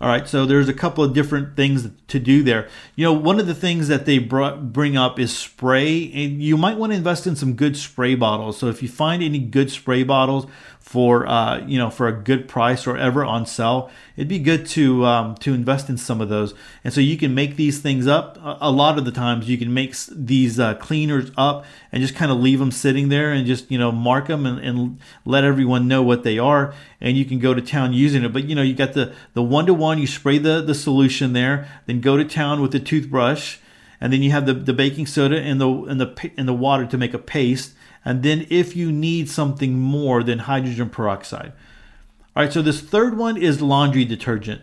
All 0.00 0.08
right, 0.08 0.28
so 0.28 0.46
there's 0.46 0.68
a 0.68 0.74
couple 0.74 1.02
of 1.02 1.12
different 1.12 1.56
things 1.56 1.88
to 2.06 2.20
do 2.20 2.44
there. 2.44 2.68
You 2.94 3.04
know, 3.04 3.12
one 3.12 3.40
of 3.40 3.48
the 3.48 3.54
things 3.54 3.88
that 3.88 4.06
they 4.06 4.18
brought, 4.18 4.72
bring 4.72 4.96
up 4.96 5.18
is 5.18 5.36
spray, 5.36 6.12
and 6.12 6.40
you 6.40 6.56
might 6.56 6.78
want 6.78 6.92
to 6.92 6.96
invest 6.96 7.26
in 7.26 7.34
some 7.34 7.54
good 7.54 7.76
spray 7.76 8.14
bottles. 8.14 8.58
So 8.58 8.68
if 8.68 8.80
you 8.80 8.88
find 8.88 9.24
any 9.24 9.40
good 9.40 9.72
spray 9.72 10.04
bottles 10.04 10.46
for 10.88 11.28
uh, 11.28 11.62
you 11.66 11.76
know 11.76 11.90
for 11.90 12.08
a 12.08 12.12
good 12.12 12.48
price 12.48 12.86
or 12.86 12.96
ever 12.96 13.22
on 13.22 13.44
sale, 13.44 13.90
it'd 14.16 14.26
be 14.26 14.38
good 14.38 14.64
to 14.64 15.04
um, 15.04 15.34
to 15.34 15.52
invest 15.52 15.90
in 15.90 15.98
some 15.98 16.22
of 16.22 16.30
those. 16.30 16.54
And 16.82 16.94
so 16.94 17.02
you 17.02 17.18
can 17.18 17.34
make 17.34 17.56
these 17.56 17.78
things 17.80 18.06
up. 18.06 18.38
A 18.42 18.70
lot 18.70 18.96
of 18.96 19.04
the 19.04 19.12
times 19.12 19.50
you 19.50 19.58
can 19.58 19.74
make 19.74 19.94
these 20.10 20.58
uh, 20.58 20.76
cleaners 20.76 21.30
up 21.36 21.66
and 21.92 22.00
just 22.00 22.14
kind 22.14 22.32
of 22.32 22.38
leave 22.38 22.58
them 22.58 22.70
sitting 22.70 23.10
there 23.10 23.32
and 23.32 23.46
just 23.46 23.70
you 23.70 23.76
know 23.76 23.92
mark 23.92 24.28
them 24.28 24.46
and, 24.46 24.60
and 24.60 24.98
let 25.26 25.44
everyone 25.44 25.88
know 25.88 26.02
what 26.02 26.22
they 26.22 26.38
are. 26.38 26.72
And 27.02 27.18
you 27.18 27.26
can 27.26 27.38
go 27.38 27.52
to 27.52 27.60
town 27.60 27.92
using 27.92 28.24
it. 28.24 28.32
But 28.32 28.44
you 28.44 28.54
know 28.54 28.62
you 28.62 28.72
got 28.72 28.94
the 28.94 29.12
the 29.34 29.42
one 29.42 29.66
to 29.66 29.74
one. 29.74 29.98
You 29.98 30.06
spray 30.06 30.38
the 30.38 30.62
the 30.62 30.74
solution 30.74 31.34
there, 31.34 31.68
then 31.84 32.00
go 32.00 32.16
to 32.16 32.24
town 32.24 32.62
with 32.62 32.72
the 32.72 32.80
toothbrush 32.80 33.58
and 34.00 34.10
then 34.10 34.22
you 34.22 34.30
have 34.30 34.46
the, 34.46 34.54
the 34.54 34.72
baking 34.72 35.06
soda 35.06 35.38
and 35.38 35.60
the 35.60 35.68
and 35.68 36.00
the 36.00 36.30
and 36.38 36.48
the 36.48 36.54
water 36.54 36.86
to 36.86 36.96
make 36.96 37.12
a 37.12 37.18
paste 37.18 37.74
and 38.08 38.22
then 38.22 38.46
if 38.48 38.74
you 38.74 38.90
need 38.90 39.28
something 39.28 39.78
more 39.78 40.22
than 40.22 40.38
hydrogen 40.38 40.88
peroxide. 40.88 41.52
All 42.34 42.42
right, 42.42 42.50
so 42.50 42.62
this 42.62 42.80
third 42.80 43.18
one 43.18 43.36
is 43.36 43.60
laundry 43.60 44.06
detergent. 44.06 44.62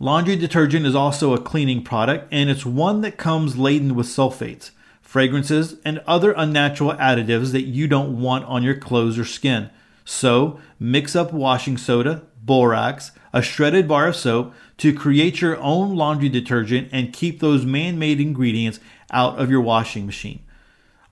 Laundry 0.00 0.36
detergent 0.36 0.86
is 0.86 0.94
also 0.94 1.34
a 1.34 1.40
cleaning 1.40 1.84
product, 1.84 2.28
and 2.32 2.48
it's 2.48 2.64
one 2.64 3.02
that 3.02 3.18
comes 3.18 3.58
laden 3.58 3.94
with 3.94 4.06
sulfates, 4.06 4.70
fragrances, 5.02 5.76
and 5.84 6.02
other 6.06 6.32
unnatural 6.34 6.94
additives 6.94 7.52
that 7.52 7.66
you 7.66 7.86
don't 7.86 8.18
want 8.18 8.46
on 8.46 8.62
your 8.62 8.78
clothes 8.78 9.18
or 9.18 9.26
skin. 9.26 9.68
So, 10.06 10.58
mix 10.80 11.14
up 11.14 11.30
washing 11.30 11.76
soda, 11.76 12.22
borax, 12.40 13.12
a 13.34 13.42
shredded 13.42 13.86
bar 13.86 14.08
of 14.08 14.16
soap 14.16 14.54
to 14.78 14.94
create 14.94 15.42
your 15.42 15.58
own 15.58 15.94
laundry 15.94 16.30
detergent 16.30 16.88
and 16.90 17.12
keep 17.12 17.40
those 17.40 17.66
man 17.66 17.98
made 17.98 18.18
ingredients 18.18 18.80
out 19.10 19.38
of 19.38 19.50
your 19.50 19.60
washing 19.60 20.06
machine. 20.06 20.40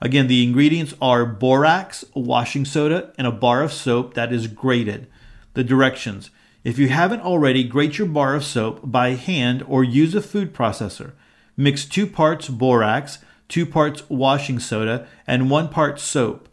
Again, 0.02 0.28
the 0.28 0.42
ingredients 0.42 0.94
are 1.02 1.26
borax, 1.26 2.04
washing 2.14 2.64
soda, 2.64 3.12
and 3.18 3.26
a 3.26 3.32
bar 3.32 3.62
of 3.62 3.72
soap 3.72 4.14
that 4.14 4.32
is 4.32 4.46
grated. 4.46 5.06
The 5.52 5.62
directions. 5.62 6.30
If 6.64 6.78
you 6.78 6.88
haven't 6.88 7.20
already, 7.20 7.64
grate 7.64 7.98
your 7.98 8.06
bar 8.06 8.34
of 8.34 8.44
soap 8.44 8.80
by 8.82 9.10
hand 9.10 9.62
or 9.66 9.84
use 9.84 10.14
a 10.14 10.22
food 10.22 10.54
processor. 10.54 11.12
Mix 11.56 11.84
two 11.84 12.06
parts 12.06 12.48
borax, 12.48 13.18
two 13.48 13.66
parts 13.66 14.08
washing 14.08 14.58
soda, 14.58 15.06
and 15.26 15.50
one 15.50 15.68
part 15.68 16.00
soap. 16.00 16.48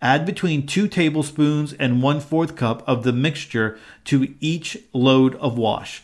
Add 0.00 0.24
between 0.24 0.66
two 0.66 0.88
tablespoons 0.88 1.72
and 1.74 2.02
one 2.02 2.20
fourth 2.20 2.56
cup 2.56 2.82
of 2.86 3.02
the 3.02 3.12
mixture 3.12 3.78
to 4.04 4.34
each 4.40 4.78
load 4.94 5.34
of 5.36 5.58
wash. 5.58 6.02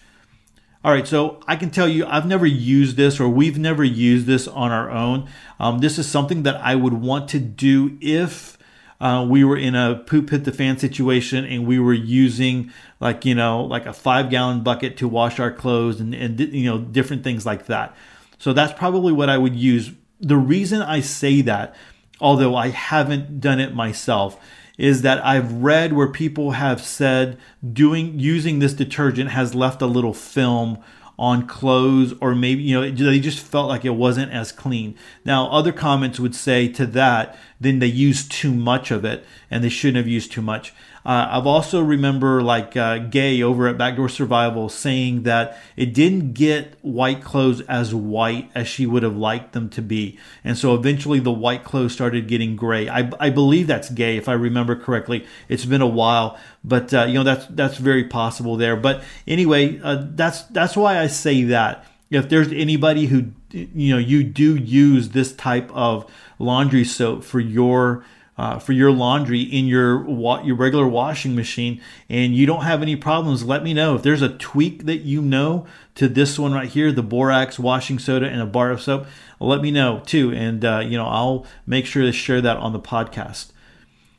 All 0.85 0.91
right, 0.91 1.07
so 1.07 1.39
I 1.47 1.55
can 1.55 1.71
tell 1.71 1.87
you 1.87 2.05
I've 2.07 2.27
never 2.27 2.45
used 2.45 2.97
this 2.97 3.21
or 3.21 3.29
we've 3.29 3.57
never 3.57 3.85
used 3.85 4.27
this 4.27 4.49
on 4.49 4.73
our 4.73 4.91
own. 4.91 5.29
Um, 5.61 5.79
this 5.79 5.97
is 5.97 6.09
something 6.09 6.43
that 6.43 6.57
I 6.57 6.75
would 6.75 6.95
want 6.95 7.29
to 7.31 7.39
do 7.39 7.97
if 8.01 8.59
uh, 9.01 9.25
we 9.29 9.45
were 9.45 9.57
in 9.57 9.77
a 9.77 9.95
poop 9.95 10.31
hit 10.31 10.43
the 10.43 10.51
fan 10.51 10.79
situation 10.79 11.45
and 11.45 11.69
we 11.69 11.79
were 11.79 11.93
using 11.93 12.73
like 12.99 13.25
you 13.25 13.35
know 13.35 13.63
like 13.63 13.87
a 13.87 13.93
five 13.93 14.29
gallon 14.29 14.65
bucket 14.65 14.97
to 14.97 15.07
wash 15.07 15.39
our 15.39 15.53
clothes 15.53 16.01
and, 16.01 16.15
and 16.17 16.41
you 16.41 16.69
know 16.69 16.79
different 16.79 17.23
things 17.23 17.47
like 17.47 17.67
that. 17.67 17.95
So 18.39 18.53
that's 18.53 18.73
probably 18.73 19.13
what 19.13 19.31
I 19.31 19.39
would 19.39 19.55
use. 19.55 19.93
The 20.19 20.37
reason 20.37 20.83
I 20.83 20.99
say 20.99 21.43
that, 21.43 21.77
although 22.21 22.57
I 22.57 22.69
haven't 22.71 23.41
done 23.41 23.61
it 23.61 23.73
myself, 23.73 24.37
is 24.79 25.03
that 25.03 25.25
I've 25.25 25.53
read 25.53 25.93
where 25.93 26.09
people 26.09 26.53
have 26.53 26.83
said 26.83 27.39
doing 27.73 28.19
using 28.19 28.59
this 28.59 28.73
detergent 28.73 29.31
has 29.31 29.55
left 29.55 29.83
a 29.83 29.87
little 29.87 30.15
film 30.15 30.79
on 31.19 31.47
clothes 31.47 32.15
or 32.21 32.35
maybe 32.35 32.63
you 32.63 32.81
know 32.81 32.91
they 32.91 33.21
just 33.21 33.39
felt 33.39 33.69
like 33.69 33.85
it 33.85 33.91
wasn't 33.91 34.33
as 34.33 34.51
clean. 34.51 34.97
Now 35.25 35.49
other 35.51 35.73
comments 35.73 36.19
would 36.19 36.35
say 36.35 36.69
to 36.69 36.87
that 36.87 37.37
then 37.61 37.79
they 37.79 37.87
used 37.87 38.33
too 38.33 38.53
much 38.53 38.91
of 38.91 39.05
it 39.05 39.25
and 39.51 39.63
they 39.63 39.69
shouldn't 39.69 39.99
have 39.99 40.09
used 40.09 40.33
too 40.33 40.43
much 40.43 40.75
uh, 41.05 41.29
I've 41.31 41.47
also 41.47 41.83
remember 41.83 42.43
like 42.43 42.77
uh, 42.77 42.99
Gaye 42.99 43.43
over 43.43 43.67
at 43.67 43.77
Backdoor 43.77 44.09
Survival 44.09 44.69
saying 44.69 45.25
that 45.25 45.59
it 45.77 45.93
didn't 45.95 46.33
get 46.33 46.79
white 46.83 47.23
clothes 47.23 47.61
as 47.63 47.95
white 47.95 48.51
as 48.55 48.69
she 48.69 48.87
would 48.87 49.03
have 49.03 49.17
liked 49.17 49.53
them 49.53 49.69
to 49.71 49.83
be, 49.83 50.19
and 50.45 50.57
so 50.57 50.75
eventually 50.75 51.19
the 51.19 51.33
white 51.33 51.65
clothes 51.65 51.93
started 51.93 52.29
getting 52.29 52.55
gray. 52.55 52.89
I, 52.89 53.11
I 53.19 53.31
believe 53.31 53.67
that's 53.67 53.91
Gaye 53.91 54.17
if 54.17 54.29
I 54.29 54.35
remember 54.35 54.77
correctly. 54.77 55.27
It's 55.49 55.65
been 55.65 55.83
a 55.83 55.87
while, 55.87 56.39
but 56.63 56.95
uh, 56.95 57.05
you 57.05 57.15
know 57.15 57.25
that's 57.25 57.47
that's 57.47 57.79
very 57.79 58.05
possible 58.05 58.57
there. 58.57 58.77
But 58.77 59.03
anyway, 59.27 59.81
uh, 59.83 60.05
that's 60.11 60.43
that's 60.45 60.77
why 60.77 61.01
I 61.01 61.09
say 61.09 61.43
that 61.45 61.85
if 62.11 62.29
there's 62.29 62.53
anybody 62.53 63.07
who 63.07 63.33
you 63.51 63.95
know 63.95 63.99
you 63.99 64.23
do 64.23 64.55
use 64.55 65.09
this 65.11 65.33
type 65.33 65.71
of 65.73 66.09
laundry 66.39 66.85
soap 66.85 67.25
for 67.25 67.41
your 67.41 68.05
uh, 68.43 68.59
for 68.59 68.73
your 68.73 68.91
laundry 68.91 69.41
in 69.41 69.67
your 69.67 69.99
wa- 69.99 70.43
your 70.43 70.57
regular 70.57 70.89
washing 70.89 71.37
machine 71.37 71.81
and 72.09 72.35
you 72.35 72.45
don't 72.45 72.65
have 72.65 72.83
any 72.83 72.97
problems, 72.97 73.45
let 73.45 73.63
me 73.63 73.73
know. 73.73 73.95
If 73.95 74.03
there's 74.03 74.21
a 74.21 74.37
tweak 74.37 74.85
that 74.87 75.03
you 75.03 75.23
know 75.23 75.65
to 75.95 76.09
this 76.09 76.41
one 76.41 76.53
right 76.53 76.69
here, 76.69 76.91
the 76.91 77.05
borax 77.05 77.57
washing 77.57 78.01
soda 78.01 78.27
and 78.27 78.41
a 78.41 78.47
bar 78.47 78.73
of 78.73 78.83
soap, 78.83 79.07
let 79.39 79.63
me 79.63 79.71
know 79.71 80.03
too, 80.05 80.33
and 80.33 80.65
uh, 80.65 80.81
you 80.85 80.97
know 80.97 81.07
I'll 81.07 81.47
make 81.67 81.87
sure 81.87 82.03
to 82.03 82.11
share 82.11 82.41
that 82.41 82.57
on 82.57 82.73
the 82.73 82.81
podcast. 82.81 83.51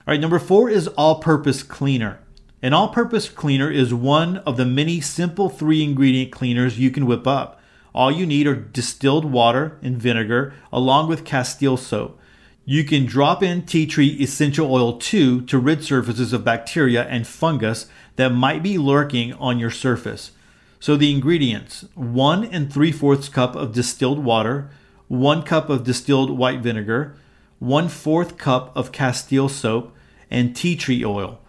All 0.08 0.13
right, 0.13 0.22
number 0.22 0.39
four 0.39 0.70
is 0.70 0.88
all-purpose 0.88 1.62
cleaner. 1.63 2.20
An 2.62 2.72
all-purpose 2.72 3.27
cleaner 3.27 3.70
is 3.70 3.94
one 3.94 4.38
of 4.38 4.56
the 4.56 4.65
many 4.65 5.01
simple 5.01 5.50
three-ingredient 5.50 6.32
cleaners 6.32 6.80
you 6.80 6.92
can 6.92 7.06
whip 7.06 7.27
up. 7.27 7.60
All 7.94 8.10
you 8.10 8.25
need 8.25 8.48
are 8.48 8.56
distilled 8.56 9.25
water 9.25 9.77
and 9.82 9.98
vinegar, 9.98 10.53
along 10.72 11.10
with 11.10 11.25
Castile 11.25 11.75
soap. 11.75 12.20
You 12.65 12.86
can 12.86 13.05
drop 13.05 13.43
in 13.43 13.63
tea 13.63 13.86
tree 13.86 14.15
essential 14.22 14.74
oil 14.74 14.98
too 14.98 15.41
to 15.48 15.60
rid 15.60 15.84
surfaces 15.84 16.32
of 16.32 16.46
bacteria 16.46 17.03
and 17.03 17.27
fungus 17.27 17.88
that 18.15 18.29
might 18.29 18.63
be 18.63 18.77
lurking 18.77 19.34
on 19.34 19.60
your 19.60 19.70
surface. 19.70 20.32
So 20.79 20.96
the 20.96 21.12
ingredients: 21.12 21.84
one 21.93 22.46
and 22.46 22.72
three 22.72 22.93
fourths 22.93 23.27
cup 23.27 23.58
of 23.58 23.74
distilled 23.74 24.20
water, 24.20 24.70
one 25.10 25.43
cup 25.43 25.70
of 25.70 25.84
distilled 25.84 26.38
white 26.38 26.62
vinegar, 26.62 27.17
one 27.60 27.89
fourth 27.89 28.38
cup 28.38 28.72
of 28.77 28.93
Castile 28.93 29.50
soap, 29.50 29.93
and 30.32 30.55
tea 30.55 30.77
tree 30.77 31.03
oil. 31.03 31.39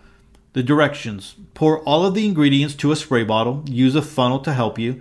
The 0.52 0.64
directions: 0.64 1.37
pour 1.54 1.78
all 1.85 2.04
of 2.04 2.14
the 2.14 2.26
ingredients 2.26 2.75
to 2.76 2.90
a 2.90 2.97
spray 2.97 3.23
bottle. 3.23 3.62
Use 3.68 3.94
a 3.94 4.02
funnel 4.02 4.40
to 4.40 4.52
help 4.52 4.80
you. 4.80 5.00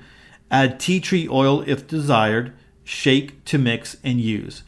Add 0.51 0.79
tea 0.79 0.99
tree 0.99 1.27
oil 1.27 1.63
if 1.65 1.87
desired. 1.87 2.53
Shake 2.83 3.43
to 3.45 3.57
mix 3.57 3.97
and 4.03 4.21
use. 4.21 4.61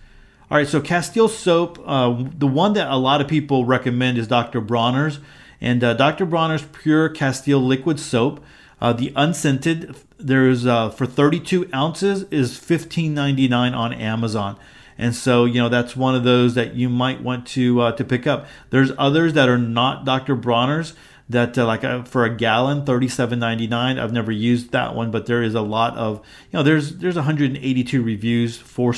All 0.51 0.57
right, 0.57 0.67
so 0.67 0.79
Castile 0.79 1.27
soap, 1.27 1.81
uh, 1.85 2.23
the 2.37 2.45
one 2.45 2.73
that 2.73 2.87
a 2.87 2.97
lot 2.97 3.19
of 3.19 3.27
people 3.27 3.65
recommend 3.65 4.19
is 4.19 4.27
Dr. 4.27 4.61
Bronner's. 4.61 5.19
And 5.59 5.83
uh, 5.83 5.95
Dr. 5.95 6.25
Bronner's 6.25 6.61
Pure 6.61 7.09
Castile 7.09 7.59
Liquid 7.59 7.99
Soap, 7.99 8.43
uh, 8.79 8.93
the 8.93 9.11
unscented, 9.15 9.95
there's 10.19 10.67
uh, 10.67 10.89
for 10.89 11.07
32 11.07 11.67
ounces 11.73 12.23
is 12.23 12.59
$15.99 12.59 13.75
on 13.75 13.93
Amazon. 13.93 14.59
And 14.99 15.15
so, 15.15 15.45
you 15.45 15.55
know, 15.55 15.69
that's 15.69 15.95
one 15.95 16.13
of 16.13 16.23
those 16.23 16.53
that 16.53 16.75
you 16.75 16.89
might 16.89 17.23
want 17.23 17.47
to 17.47 17.81
uh, 17.81 17.91
to 17.93 18.03
pick 18.03 18.27
up. 18.27 18.45
There's 18.69 18.91
others 18.99 19.33
that 19.33 19.49
are 19.49 19.57
not 19.57 20.05
Dr. 20.05 20.35
Bronner's 20.35 20.93
that 21.27 21.57
uh, 21.57 21.65
like 21.65 21.83
uh, 21.83 22.03
for 22.03 22.23
a 22.23 22.29
gallon 22.29 22.85
37.99 22.85 23.99
i've 23.99 24.13
never 24.13 24.31
used 24.31 24.71
that 24.73 24.93
one 24.93 25.09
but 25.09 25.25
there 25.25 25.41
is 25.41 25.55
a 25.55 25.61
lot 25.61 25.97
of 25.97 26.17
you 26.51 26.59
know 26.59 26.61
there's 26.61 26.97
there's 26.97 27.15
182 27.15 28.03
reviews 28.03 28.57
four 28.57 28.93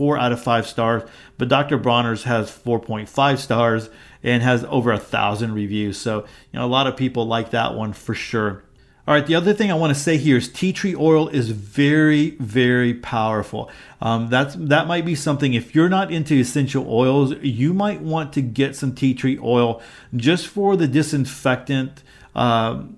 four 0.00 0.16
out 0.16 0.32
of 0.32 0.42
five 0.42 0.66
stars, 0.66 1.02
but 1.36 1.48
Dr. 1.48 1.76
Bronner's 1.76 2.22
has 2.22 2.50
4.5 2.50 3.36
stars 3.36 3.90
and 4.22 4.42
has 4.42 4.64
over 4.64 4.92
a 4.92 4.98
thousand 4.98 5.52
reviews. 5.52 5.98
So, 5.98 6.20
you 6.20 6.58
know, 6.58 6.64
a 6.64 6.66
lot 6.66 6.86
of 6.86 6.96
people 6.96 7.26
like 7.26 7.50
that 7.50 7.74
one 7.74 7.92
for 7.92 8.14
sure. 8.14 8.64
All 9.06 9.12
right, 9.12 9.26
the 9.26 9.34
other 9.34 9.52
thing 9.52 9.70
I 9.70 9.74
want 9.74 9.94
to 9.94 10.00
say 10.00 10.16
here 10.16 10.38
is 10.38 10.48
tea 10.48 10.72
tree 10.72 10.94
oil 10.94 11.28
is 11.28 11.50
very, 11.50 12.30
very 12.40 12.94
powerful. 12.94 13.70
Um, 14.00 14.30
that's 14.30 14.54
that 14.54 14.86
might 14.86 15.04
be 15.04 15.14
something 15.14 15.52
if 15.52 15.74
you're 15.74 15.90
not 15.90 16.10
into 16.10 16.32
essential 16.32 16.90
oils, 16.90 17.34
you 17.42 17.74
might 17.74 18.00
want 18.00 18.32
to 18.32 18.40
get 18.40 18.74
some 18.74 18.94
tea 18.94 19.12
tree 19.12 19.38
oil 19.42 19.82
just 20.16 20.46
for 20.46 20.78
the 20.78 20.88
disinfectant 20.88 22.02
um, 22.34 22.96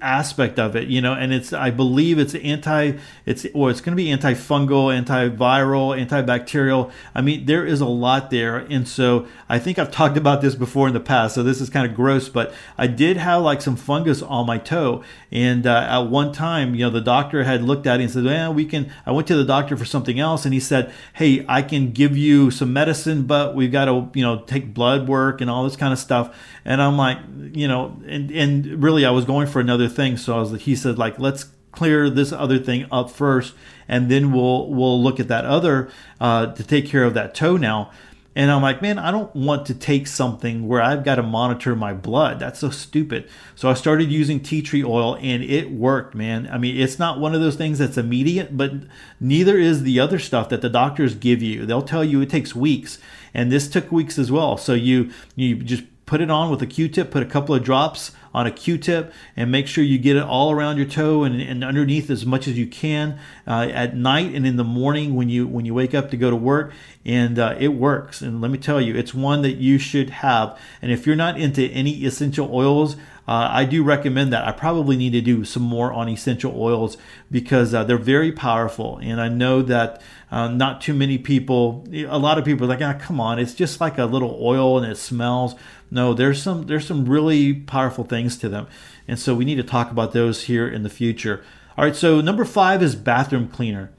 aspect 0.00 0.58
of 0.58 0.74
it, 0.74 0.88
you 0.88 1.00
know, 1.00 1.12
and 1.12 1.32
it's 1.32 1.52
I 1.52 1.70
believe 1.70 2.18
it's 2.18 2.34
anti 2.34 2.92
it's 3.26 3.46
or 3.52 3.70
it's 3.70 3.80
going 3.80 3.96
to 3.96 4.02
be 4.02 4.08
antifungal, 4.08 4.88
antiviral, 4.90 5.94
antibacterial. 5.98 6.90
I 7.14 7.20
mean, 7.20 7.44
there 7.44 7.66
is 7.66 7.80
a 7.80 7.86
lot 7.86 8.30
there, 8.30 8.56
and 8.56 8.88
so 8.88 9.26
I 9.48 9.58
think 9.58 9.78
I've 9.78 9.90
talked 9.90 10.16
about 10.16 10.40
this 10.40 10.54
before 10.54 10.88
in 10.88 10.94
the 10.94 11.00
past. 11.00 11.34
So 11.34 11.42
this 11.42 11.60
is 11.60 11.68
kind 11.68 11.88
of 11.88 11.94
gross, 11.94 12.28
but 12.28 12.54
I 12.78 12.86
did 12.86 13.18
have 13.18 13.42
like 13.42 13.60
some 13.60 13.76
fungus 13.76 14.22
on 14.22 14.46
my 14.46 14.56
toe, 14.56 15.04
and 15.30 15.66
uh, 15.66 15.86
at 15.88 16.10
one 16.10 16.32
time, 16.32 16.74
you 16.74 16.84
know, 16.84 16.90
the 16.90 17.00
doctor 17.00 17.44
had 17.44 17.62
looked 17.62 17.86
at 17.86 18.00
it 18.00 18.04
and 18.04 18.12
said, 18.12 18.24
"Well, 18.24 18.54
we 18.54 18.64
can." 18.64 18.90
I 19.04 19.12
went 19.12 19.28
to 19.28 19.36
the 19.36 19.44
doctor 19.44 19.76
for 19.76 19.84
something 19.84 20.18
else, 20.18 20.46
and 20.46 20.54
he 20.54 20.60
said, 20.60 20.92
"Hey, 21.14 21.44
I 21.48 21.60
can 21.62 21.92
give 21.92 22.16
you 22.16 22.50
some 22.50 22.72
medicine, 22.72 23.24
but 23.24 23.54
we've 23.54 23.72
got 23.72 23.86
to, 23.86 24.08
you 24.14 24.24
know, 24.24 24.40
take 24.40 24.72
blood 24.72 25.06
work 25.06 25.42
and 25.42 25.50
all 25.50 25.64
this 25.64 25.76
kind 25.76 25.92
of 25.92 25.98
stuff." 25.98 26.34
And 26.64 26.80
I'm 26.82 26.96
like, 26.96 27.18
you 27.52 27.68
know, 27.68 28.00
and 28.06 28.30
and 28.30 28.82
really, 28.82 29.04
I 29.04 29.10
was 29.10 29.24
going 29.24 29.46
for 29.50 29.60
another 29.60 29.88
thing. 29.88 30.16
So 30.16 30.38
was, 30.38 30.62
he 30.62 30.76
said, 30.76 30.98
like, 30.98 31.18
let's 31.18 31.46
clear 31.72 32.10
this 32.10 32.32
other 32.32 32.58
thing 32.58 32.86
up 32.90 33.10
first, 33.10 33.54
and 33.88 34.10
then 34.10 34.32
we'll 34.32 34.68
we'll 34.70 35.02
look 35.02 35.20
at 35.20 35.28
that 35.28 35.44
other 35.44 35.90
uh, 36.20 36.46
to 36.46 36.64
take 36.64 36.86
care 36.86 37.04
of 37.04 37.14
that 37.14 37.34
toe 37.34 37.56
now. 37.56 37.90
And 38.36 38.50
I'm 38.50 38.62
like, 38.62 38.80
man, 38.80 38.98
I 38.98 39.10
don't 39.10 39.34
want 39.34 39.66
to 39.66 39.74
take 39.74 40.06
something 40.06 40.68
where 40.68 40.80
I've 40.80 41.04
got 41.04 41.16
to 41.16 41.22
monitor 41.22 41.74
my 41.74 41.92
blood. 41.92 42.38
That's 42.38 42.60
so 42.60 42.70
stupid. 42.70 43.28
So 43.56 43.68
I 43.68 43.74
started 43.74 44.12
using 44.12 44.38
tea 44.38 44.62
tree 44.62 44.84
oil 44.84 45.18
and 45.20 45.42
it 45.42 45.72
worked, 45.72 46.14
man. 46.14 46.48
I 46.50 46.56
mean, 46.56 46.76
it's 46.76 46.98
not 46.98 47.18
one 47.18 47.34
of 47.34 47.40
those 47.40 47.56
things 47.56 47.80
that's 47.80 47.98
immediate, 47.98 48.56
but 48.56 48.72
neither 49.18 49.58
is 49.58 49.82
the 49.82 49.98
other 49.98 50.20
stuff 50.20 50.48
that 50.50 50.62
the 50.62 50.68
doctors 50.68 51.16
give 51.16 51.42
you. 51.42 51.66
They'll 51.66 51.82
tell 51.82 52.04
you 52.04 52.20
it 52.20 52.30
takes 52.30 52.54
weeks. 52.54 52.98
And 53.34 53.50
this 53.50 53.68
took 53.68 53.90
weeks 53.90 54.16
as 54.16 54.30
well. 54.30 54.56
So 54.56 54.74
you 54.74 55.10
you 55.34 55.56
just 55.56 55.82
put 56.06 56.20
it 56.20 56.30
on 56.30 56.50
with 56.50 56.62
a 56.62 56.66
Q-tip, 56.66 57.10
put 57.10 57.22
a 57.24 57.26
couple 57.26 57.54
of 57.54 57.64
drops 57.64 58.12
on 58.32 58.46
a 58.46 58.50
Q-tip 58.50 59.12
and 59.36 59.50
make 59.50 59.66
sure 59.66 59.82
you 59.82 59.98
get 59.98 60.16
it 60.16 60.22
all 60.22 60.50
around 60.52 60.76
your 60.76 60.86
toe 60.86 61.24
and, 61.24 61.40
and 61.40 61.64
underneath 61.64 62.10
as 62.10 62.24
much 62.24 62.46
as 62.46 62.56
you 62.58 62.66
can 62.66 63.18
uh, 63.46 63.68
at 63.72 63.96
night 63.96 64.34
and 64.34 64.46
in 64.46 64.56
the 64.56 64.64
morning 64.64 65.14
when 65.16 65.28
you 65.28 65.46
when 65.46 65.64
you 65.64 65.74
wake 65.74 65.94
up 65.94 66.10
to 66.10 66.16
go 66.16 66.30
to 66.30 66.36
work 66.36 66.72
and 67.04 67.38
uh, 67.38 67.56
it 67.58 67.68
works 67.68 68.20
and 68.20 68.40
let 68.40 68.50
me 68.50 68.58
tell 68.58 68.80
you 68.80 68.94
it's 68.94 69.12
one 69.12 69.42
that 69.42 69.56
you 69.56 69.78
should 69.78 70.10
have 70.10 70.58
and 70.80 70.92
if 70.92 71.06
you're 71.06 71.16
not 71.16 71.40
into 71.40 71.64
any 71.68 72.04
essential 72.04 72.54
oils 72.54 72.96
uh, 73.30 73.48
I 73.52 73.64
do 73.64 73.84
recommend 73.84 74.32
that. 74.32 74.44
I 74.44 74.50
probably 74.50 74.96
need 74.96 75.12
to 75.12 75.20
do 75.20 75.44
some 75.44 75.62
more 75.62 75.92
on 75.92 76.08
essential 76.08 76.52
oils 76.60 76.96
because 77.30 77.72
uh, 77.72 77.84
they're 77.84 77.96
very 77.96 78.32
powerful. 78.32 78.98
And 79.00 79.20
I 79.20 79.28
know 79.28 79.62
that 79.62 80.02
uh, 80.32 80.48
not 80.48 80.80
too 80.80 80.94
many 80.94 81.16
people, 81.16 81.86
a 81.92 82.18
lot 82.18 82.38
of 82.38 82.44
people 82.44 82.64
are 82.64 82.68
like, 82.68 82.82
ah, 82.82 82.98
come 82.98 83.20
on, 83.20 83.38
it's 83.38 83.54
just 83.54 83.80
like 83.80 83.98
a 83.98 84.04
little 84.04 84.36
oil 84.42 84.78
and 84.82 84.90
it 84.90 84.96
smells. 84.96 85.54
No, 85.90 86.14
there's 86.14 86.42
some 86.42 86.66
there's 86.66 86.86
some 86.86 87.08
really 87.08 87.52
powerful 87.52 88.04
things 88.04 88.36
to 88.38 88.48
them, 88.48 88.68
and 89.08 89.18
so 89.18 89.34
we 89.34 89.44
need 89.44 89.56
to 89.56 89.64
talk 89.64 89.90
about 89.90 90.12
those 90.12 90.44
here 90.44 90.68
in 90.68 90.82
the 90.82 90.88
future. 90.88 91.42
All 91.76 91.84
right, 91.84 91.96
so 91.96 92.20
number 92.20 92.44
five 92.44 92.82
is 92.82 92.94
bathroom 92.94 93.48
cleaner. 93.48 93.90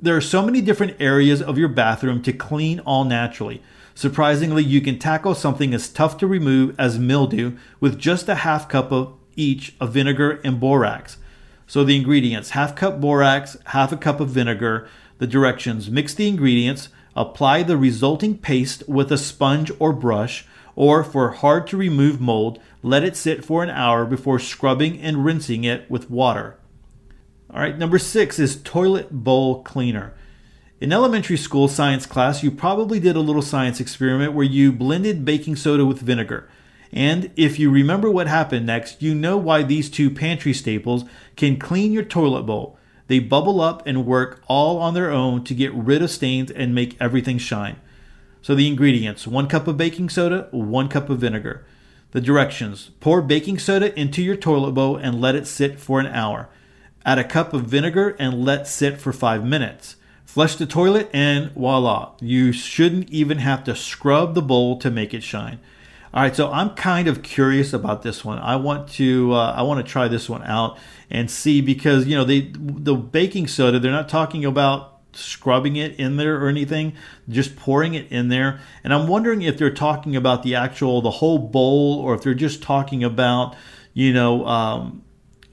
There 0.00 0.16
are 0.16 0.20
so 0.22 0.42
many 0.42 0.60
different 0.60 1.00
areas 1.00 1.40
of 1.40 1.56
your 1.56 1.68
bathroom 1.68 2.22
to 2.22 2.32
clean 2.32 2.80
all 2.80 3.04
naturally. 3.04 3.62
Surprisingly, 3.94 4.62
you 4.62 4.80
can 4.80 4.98
tackle 4.98 5.34
something 5.34 5.72
as 5.72 5.88
tough 5.88 6.18
to 6.18 6.26
remove 6.26 6.74
as 6.78 6.98
mildew 6.98 7.56
with 7.80 7.98
just 7.98 8.28
a 8.28 8.36
half 8.36 8.68
cup 8.68 8.92
of 8.92 9.14
each 9.36 9.74
of 9.80 9.92
vinegar 9.92 10.40
and 10.44 10.60
borax. 10.60 11.16
So 11.66 11.82
the 11.82 11.96
ingredients 11.96 12.50
half 12.50 12.74
cup 12.74 13.00
borax, 13.00 13.56
half 13.66 13.92
a 13.92 13.96
cup 13.96 14.20
of 14.20 14.28
vinegar. 14.28 14.88
The 15.18 15.26
directions 15.26 15.90
mix 15.90 16.12
the 16.12 16.28
ingredients, 16.28 16.90
apply 17.14 17.62
the 17.62 17.76
resulting 17.78 18.36
paste 18.36 18.86
with 18.86 19.10
a 19.10 19.16
sponge 19.16 19.72
or 19.78 19.92
brush 19.92 20.46
or 20.76 21.02
for 21.02 21.30
hard 21.30 21.66
to 21.66 21.76
remove 21.76 22.20
mold, 22.20 22.60
let 22.82 23.02
it 23.02 23.16
sit 23.16 23.44
for 23.44 23.64
an 23.64 23.70
hour 23.70 24.04
before 24.04 24.38
scrubbing 24.38 25.00
and 25.00 25.24
rinsing 25.24 25.64
it 25.64 25.90
with 25.90 26.10
water. 26.10 26.58
All 27.50 27.60
right, 27.60 27.76
number 27.76 27.98
six 27.98 28.38
is 28.38 28.62
toilet 28.62 29.10
bowl 29.10 29.64
cleaner. 29.64 30.14
In 30.78 30.92
elementary 30.92 31.38
school 31.38 31.68
science 31.68 32.04
class, 32.04 32.42
you 32.42 32.50
probably 32.50 33.00
did 33.00 33.16
a 33.16 33.20
little 33.20 33.40
science 33.40 33.80
experiment 33.80 34.34
where 34.34 34.44
you 34.44 34.70
blended 34.70 35.24
baking 35.24 35.56
soda 35.56 35.86
with 35.86 36.00
vinegar. 36.00 36.50
And 36.92 37.30
if 37.34 37.58
you 37.58 37.70
remember 37.70 38.10
what 38.10 38.26
happened 38.26 38.66
next, 38.66 39.00
you 39.00 39.14
know 39.14 39.38
why 39.38 39.62
these 39.62 39.88
two 39.88 40.10
pantry 40.10 40.52
staples 40.52 41.04
can 41.34 41.56
clean 41.56 41.92
your 41.92 42.02
toilet 42.02 42.42
bowl. 42.42 42.78
They 43.06 43.20
bubble 43.20 43.60
up 43.60 43.86
and 43.86 44.04
work 44.04 44.42
all 44.48 44.78
on 44.78 44.94
their 44.94 45.10
own 45.10 45.44
to 45.44 45.54
get 45.54 45.72
rid 45.72 46.02
of 46.02 46.10
stains 46.10 46.50
and 46.50 46.74
make 46.74 47.00
everything 47.00 47.38
shine. 47.38 47.76
So 48.46 48.54
the 48.54 48.68
ingredients 48.68 49.26
one 49.26 49.48
cup 49.48 49.66
of 49.66 49.76
baking 49.76 50.08
soda, 50.08 50.46
one 50.52 50.86
cup 50.86 51.10
of 51.10 51.18
vinegar. 51.18 51.66
The 52.12 52.20
directions 52.20 52.90
pour 53.00 53.20
baking 53.20 53.58
soda 53.58 53.92
into 53.98 54.22
your 54.22 54.36
toilet 54.36 54.70
bowl 54.70 54.96
and 54.96 55.20
let 55.20 55.34
it 55.34 55.48
sit 55.48 55.80
for 55.80 55.98
an 55.98 56.06
hour. 56.06 56.48
Add 57.04 57.18
a 57.18 57.24
cup 57.24 57.52
of 57.52 57.64
vinegar 57.64 58.14
and 58.20 58.44
let 58.44 58.68
sit 58.68 59.00
for 59.00 59.12
five 59.12 59.44
minutes. 59.44 59.96
Flush 60.24 60.54
the 60.54 60.64
toilet 60.64 61.10
and 61.12 61.50
voila, 61.54 62.12
you 62.20 62.52
shouldn't 62.52 63.10
even 63.10 63.38
have 63.38 63.64
to 63.64 63.74
scrub 63.74 64.36
the 64.36 64.42
bowl 64.42 64.78
to 64.78 64.92
make 64.92 65.12
it 65.12 65.24
shine. 65.24 65.58
All 66.14 66.22
right, 66.22 66.36
so 66.36 66.48
I'm 66.52 66.70
kind 66.76 67.08
of 67.08 67.24
curious 67.24 67.72
about 67.72 68.02
this 68.02 68.24
one. 68.24 68.38
I 68.38 68.54
want 68.54 68.88
to 68.90 69.32
uh, 69.32 69.54
I 69.56 69.62
want 69.62 69.84
to 69.84 69.92
try 69.92 70.06
this 70.06 70.28
one 70.28 70.44
out 70.44 70.78
and 71.10 71.28
see 71.28 71.60
because 71.60 72.06
you 72.06 72.14
know 72.14 72.22
they 72.22 72.52
the 72.54 72.94
baking 72.94 73.48
soda 73.48 73.80
they're 73.80 73.90
not 73.90 74.08
talking 74.08 74.44
about 74.44 74.95
scrubbing 75.16 75.76
it 75.76 75.98
in 75.98 76.16
there 76.16 76.42
or 76.42 76.48
anything, 76.48 76.94
just 77.28 77.56
pouring 77.56 77.94
it 77.94 78.10
in 78.10 78.28
there. 78.28 78.60
And 78.84 78.92
I'm 78.92 79.08
wondering 79.08 79.42
if 79.42 79.58
they're 79.58 79.72
talking 79.72 80.16
about 80.16 80.42
the 80.42 80.54
actual, 80.54 81.00
the 81.00 81.10
whole 81.10 81.38
bowl, 81.38 82.00
or 82.00 82.14
if 82.14 82.22
they're 82.22 82.34
just 82.34 82.62
talking 82.62 83.02
about, 83.02 83.56
you 83.94 84.12
know, 84.12 84.46
um, 84.46 85.02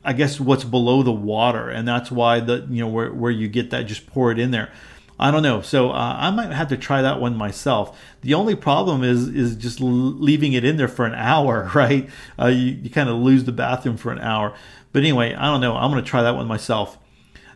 I 0.04 0.13
guess 0.13 0.39
what's 0.39 0.63
below 0.63 1.04
the 1.04 1.12
water. 1.12 1.69
And 1.69 1.88
that's 1.88 2.12
why 2.12 2.39
the, 2.39 2.67
you 2.69 2.82
know, 2.82 2.89
where, 2.89 3.13
where 3.13 3.32
you 3.32 3.47
get 3.47 3.69
that, 3.71 3.84
just 3.84 4.08
pour 4.08 4.32
it 4.32 4.39
in 4.39 4.52
there. 4.52 4.71
I 5.19 5.32
don't 5.32 5.43
know. 5.43 5.62
So 5.62 5.91
uh, 5.91 6.17
I 6.19 6.32
might 6.32 6.52
have 6.52 6.69
to 6.69 6.78
try 6.78 7.02
that 7.02 7.21
one 7.21 7.38
myself. 7.38 7.97
The 8.21 8.34
only 8.34 8.56
problem 8.56 9.04
is 9.04 9.28
is 9.30 9.56
just 9.56 9.80
leaving 9.80 10.54
it 10.54 10.65
in 10.65 10.78
there 10.78 10.88
for 10.88 11.06
an 11.06 11.13
hour, 11.13 11.71
right? 11.76 12.10
Uh, 12.38 12.47
you, 12.47 12.78
you 12.84 12.89
kind 12.89 13.10
of 13.10 13.17
lose 13.17 13.43
the 13.43 13.52
bathroom 13.52 13.97
for 13.97 14.12
an 14.12 14.19
hour. 14.19 14.54
But 14.91 14.99
anyway, 14.99 15.34
I 15.34 15.45
don't 15.45 15.62
know. 15.62 15.76
I'm 15.76 15.91
going 15.91 16.04
to 16.04 16.10
try 16.10 16.23
that 16.23 16.36
one 16.36 16.47
myself. 16.47 16.97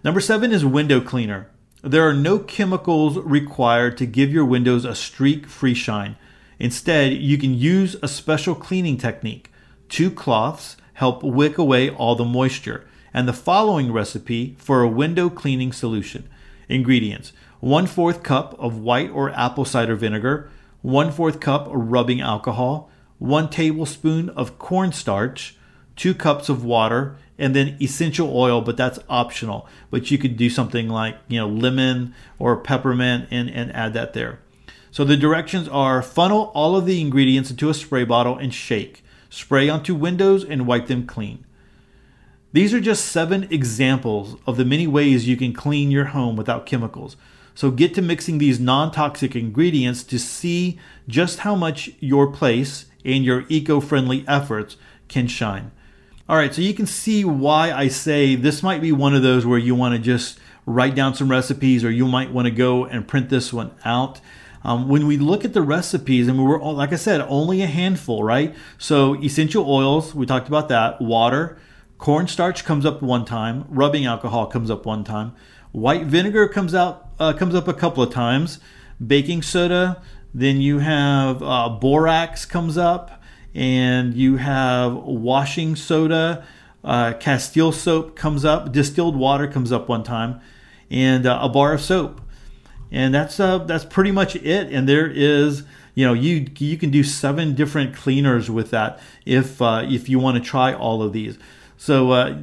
Number 0.03 0.19
seven 0.19 0.51
is 0.51 0.63
window 0.63 1.01
cleaner. 1.01 1.49
There 1.83 2.07
are 2.07 2.13
no 2.13 2.39
chemicals 2.39 3.17
required 3.19 3.97
to 3.97 4.07
give 4.07 4.33
your 4.33 4.45
windows 4.45 4.83
a 4.83 4.95
streak 4.95 5.45
free 5.45 5.75
shine. 5.75 6.15
Instead, 6.57 7.13
you 7.13 7.37
can 7.37 7.53
use 7.53 7.95
a 8.01 8.07
special 8.07 8.55
cleaning 8.55 8.97
technique. 8.97 9.51
Two 9.87 10.09
cloths 10.09 10.75
help 10.93 11.21
wick 11.21 11.59
away 11.59 11.91
all 11.91 12.15
the 12.15 12.25
moisture. 12.25 12.87
And 13.13 13.27
the 13.27 13.33
following 13.33 13.93
recipe 13.93 14.55
for 14.57 14.81
a 14.81 14.89
window 14.89 15.29
cleaning 15.29 15.71
solution. 15.71 16.27
Ingredients 16.67 17.31
1 17.59 17.85
4th 17.85 18.23
cup 18.23 18.55
of 18.59 18.79
white 18.79 19.11
or 19.11 19.29
apple 19.31 19.65
cider 19.65 19.95
vinegar, 19.95 20.49
1 20.81 21.11
4th 21.11 21.39
cup 21.39 21.67
rubbing 21.71 22.21
alcohol, 22.21 22.89
1 23.19 23.49
tablespoon 23.49 24.29
of 24.29 24.57
cornstarch, 24.57 25.55
2 25.97 26.13
cups 26.13 26.49
of 26.49 26.63
water, 26.63 27.17
and 27.37 27.55
then 27.55 27.77
essential 27.81 28.35
oil, 28.35 28.61
but 28.61 28.77
that's 28.77 28.99
optional. 29.09 29.67
But 29.91 30.09
you 30.09 30.17
could 30.17 30.37
do 30.37 30.49
something 30.49 30.89
like, 30.89 31.17
you 31.27 31.39
know, 31.39 31.47
lemon 31.47 32.15
or 32.39 32.57
peppermint 32.57 33.27
and, 33.29 33.49
and 33.49 33.75
add 33.75 33.93
that 33.93 34.13
there. 34.13 34.39
So 34.91 35.03
the 35.03 35.17
directions 35.17 35.67
are 35.67 36.01
funnel 36.01 36.51
all 36.55 36.75
of 36.75 36.85
the 36.85 37.01
ingredients 37.01 37.51
into 37.51 37.69
a 37.69 37.73
spray 37.73 38.03
bottle 38.03 38.37
and 38.37 38.53
shake. 38.53 39.03
Spray 39.29 39.69
onto 39.69 39.93
windows 39.93 40.43
and 40.43 40.65
wipe 40.65 40.87
them 40.87 41.05
clean. 41.05 41.43
These 42.53 42.73
are 42.73 42.79
just 42.79 43.05
seven 43.05 43.47
examples 43.51 44.37
of 44.47 44.57
the 44.57 44.65
many 44.65 44.87
ways 44.87 45.27
you 45.27 45.37
can 45.37 45.53
clean 45.53 45.91
your 45.91 46.05
home 46.05 46.35
without 46.35 46.65
chemicals. 46.65 47.17
So 47.53 47.71
get 47.71 47.93
to 47.95 48.01
mixing 48.01 48.37
these 48.37 48.59
non 48.59 48.91
toxic 48.91 49.35
ingredients 49.35 50.03
to 50.05 50.17
see 50.17 50.79
just 51.07 51.39
how 51.39 51.55
much 51.55 51.91
your 51.99 52.31
place 52.31 52.85
and 53.03 53.25
your 53.25 53.45
eco 53.49 53.79
friendly 53.79 54.23
efforts 54.27 54.77
can 55.07 55.27
shine. 55.27 55.71
All 56.29 56.35
right, 56.35 56.53
so 56.53 56.61
you 56.61 56.73
can 56.73 56.87
see 56.87 57.23
why 57.23 57.71
I 57.71 57.87
say 57.87 58.35
this 58.35 58.61
might 58.61 58.81
be 58.81 58.91
one 58.91 59.15
of 59.15 59.23
those 59.23 59.45
where 59.45 59.57
you 59.57 59.75
want 59.75 59.95
to 59.95 59.99
just 59.99 60.37
write 60.65 60.93
down 60.93 61.15
some 61.15 61.31
recipes 61.31 61.85
or 61.85 61.89
you 61.89 62.05
might 62.05 62.33
want 62.33 62.47
to 62.47 62.51
go 62.51 62.83
and 62.83 63.07
print 63.07 63.29
this 63.29 63.53
one 63.53 63.71
out. 63.85 64.19
Um, 64.61 64.89
when 64.89 65.07
we 65.07 65.15
look 65.15 65.45
at 65.45 65.53
the 65.53 65.61
recipes, 65.61 66.27
and 66.27 66.37
we 66.37 66.43
were, 66.43 66.59
like 66.59 66.91
I 66.91 66.97
said, 66.97 67.21
only 67.21 67.61
a 67.61 67.65
handful, 67.67 68.25
right? 68.25 68.53
So 68.77 69.15
essential 69.23 69.71
oils, 69.71 70.13
we 70.13 70.25
talked 70.25 70.49
about 70.49 70.67
that. 70.67 71.01
Water, 71.01 71.57
cornstarch 71.97 72.65
comes 72.65 72.85
up 72.85 73.01
one 73.01 73.23
time. 73.23 73.63
Rubbing 73.69 74.05
alcohol 74.05 74.47
comes 74.47 74.69
up 74.69 74.85
one 74.85 75.05
time. 75.05 75.33
White 75.71 76.07
vinegar 76.07 76.49
comes 76.49 76.75
out 76.75 77.07
uh, 77.21 77.31
comes 77.31 77.55
up 77.55 77.69
a 77.69 77.73
couple 77.73 78.03
of 78.03 78.11
times. 78.11 78.59
Baking 79.05 79.43
soda. 79.43 80.01
Then 80.33 80.59
you 80.59 80.79
have 80.79 81.41
uh, 81.41 81.69
borax 81.69 82.43
comes 82.43 82.77
up 82.77 83.16
and 83.57 84.13
you 84.13 84.37
have 84.37 84.93
washing 84.93 85.75
soda, 85.75 86.45
uh, 86.83 87.13
Castile 87.13 87.71
soap 87.71 88.15
comes 88.15 88.45
up, 88.45 88.71
distilled 88.71 89.15
water 89.15 89.47
comes 89.47 89.71
up 89.71 89.89
one 89.89 90.03
time, 90.03 90.39
and 90.91 91.25
uh, 91.25 91.39
a 91.41 91.49
bar 91.49 91.73
of 91.73 91.81
soap, 91.81 92.21
and 92.91 93.13
that's 93.15 93.39
uh, 93.39 93.57
that's 93.57 93.83
pretty 93.83 94.11
much 94.11 94.35
it. 94.35 94.71
And 94.71 94.87
there 94.87 95.09
is, 95.09 95.63
you 95.95 96.05
know, 96.05 96.13
you 96.13 96.45
you 96.59 96.77
can 96.77 96.91
do 96.91 97.03
seven 97.03 97.55
different 97.55 97.95
cleaners 97.95 98.49
with 98.49 98.69
that 98.69 98.99
if 99.25 99.59
uh, 99.59 99.83
if 99.89 100.07
you 100.07 100.19
want 100.19 100.41
to 100.41 100.47
try 100.47 100.71
all 100.71 101.01
of 101.01 101.11
these. 101.11 101.39
So 101.79 102.11
uh, 102.11 102.37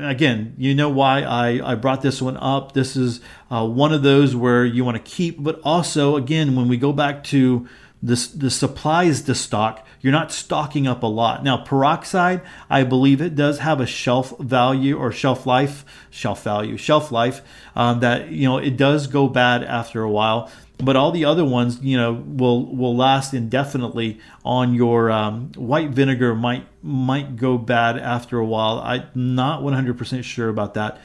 again, 0.00 0.54
you 0.56 0.74
know 0.74 0.88
why 0.88 1.22
I, 1.22 1.72
I 1.72 1.74
brought 1.74 2.02
this 2.02 2.22
one 2.22 2.36
up. 2.36 2.72
This 2.72 2.96
is 2.96 3.20
uh, 3.50 3.66
one 3.66 3.92
of 3.92 4.02
those 4.02 4.34
where 4.34 4.64
you 4.64 4.84
want 4.84 4.96
to 4.96 5.02
keep, 5.02 5.42
but 5.42 5.60
also 5.64 6.16
again, 6.16 6.54
when 6.56 6.68
we 6.68 6.76
go 6.76 6.92
back 6.92 7.22
to 7.24 7.68
the, 8.02 8.14
the 8.34 8.50
supplies 8.50 9.22
to 9.22 9.34
stock, 9.34 9.86
you're 10.00 10.12
not 10.12 10.32
stocking 10.32 10.86
up 10.86 11.02
a 11.02 11.06
lot. 11.06 11.44
Now, 11.44 11.58
peroxide, 11.58 12.40
I 12.70 12.84
believe 12.84 13.20
it 13.20 13.34
does 13.34 13.58
have 13.58 13.80
a 13.80 13.86
shelf 13.86 14.38
value 14.38 14.96
or 14.96 15.12
shelf 15.12 15.46
life, 15.46 15.84
shelf 16.08 16.42
value, 16.42 16.78
shelf 16.78 17.12
life 17.12 17.42
um, 17.76 18.00
that, 18.00 18.30
you 18.30 18.48
know, 18.48 18.56
it 18.56 18.76
does 18.78 19.06
go 19.06 19.28
bad 19.28 19.62
after 19.62 20.02
a 20.02 20.10
while. 20.10 20.50
But 20.78 20.96
all 20.96 21.12
the 21.12 21.26
other 21.26 21.44
ones, 21.44 21.80
you 21.82 21.98
know, 21.98 22.12
will 22.12 22.74
will 22.74 22.96
last 22.96 23.34
indefinitely. 23.34 24.18
On 24.46 24.74
your 24.74 25.10
um, 25.10 25.52
white 25.54 25.90
vinegar, 25.90 26.34
might 26.34 26.66
might 26.82 27.36
go 27.36 27.58
bad 27.58 27.98
after 27.98 28.38
a 28.38 28.44
while. 28.46 28.78
I'm 28.78 29.04
not 29.14 29.60
100% 29.60 30.24
sure 30.24 30.48
about 30.48 30.74
that. 30.74 30.98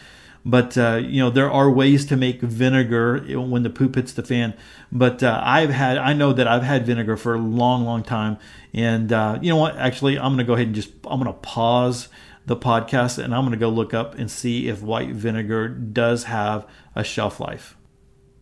But 0.45 0.77
uh, 0.77 1.01
you 1.03 1.19
know 1.19 1.29
there 1.29 1.51
are 1.51 1.69
ways 1.71 2.05
to 2.05 2.15
make 2.15 2.41
vinegar 2.41 3.19
when 3.39 3.63
the 3.63 3.69
poop 3.69 3.95
hits 3.95 4.13
the 4.13 4.23
fan. 4.23 4.53
But 4.91 5.23
uh, 5.23 5.41
I've 5.43 5.71
had, 5.71 5.97
I 5.97 6.13
know 6.13 6.31
that 6.33 6.47
I've 6.47 6.63
had 6.63 6.85
vinegar 6.85 7.17
for 7.17 7.33
a 7.33 7.39
long, 7.39 7.83
long 7.83 8.03
time, 8.03 8.37
and 8.73 9.11
uh, 9.11 9.39
you 9.41 9.49
know 9.49 9.57
what? 9.57 9.75
Actually, 9.77 10.17
I'm 10.17 10.35
going 10.35 10.37
to 10.37 10.43
go 10.43 10.53
ahead 10.53 10.67
and 10.67 10.75
just 10.75 10.91
I'm 11.05 11.19
going 11.19 11.33
to 11.33 11.39
pause 11.39 12.09
the 12.45 12.55
podcast 12.55 13.21
and 13.21 13.33
I'm 13.33 13.41
going 13.41 13.53
to 13.53 13.57
go 13.57 13.69
look 13.69 13.93
up 13.93 14.15
and 14.15 14.29
see 14.29 14.67
if 14.67 14.81
white 14.81 15.09
vinegar 15.09 15.67
does 15.67 16.25
have 16.25 16.67
a 16.93 17.03
shelf 17.03 17.39
life. 17.39 17.75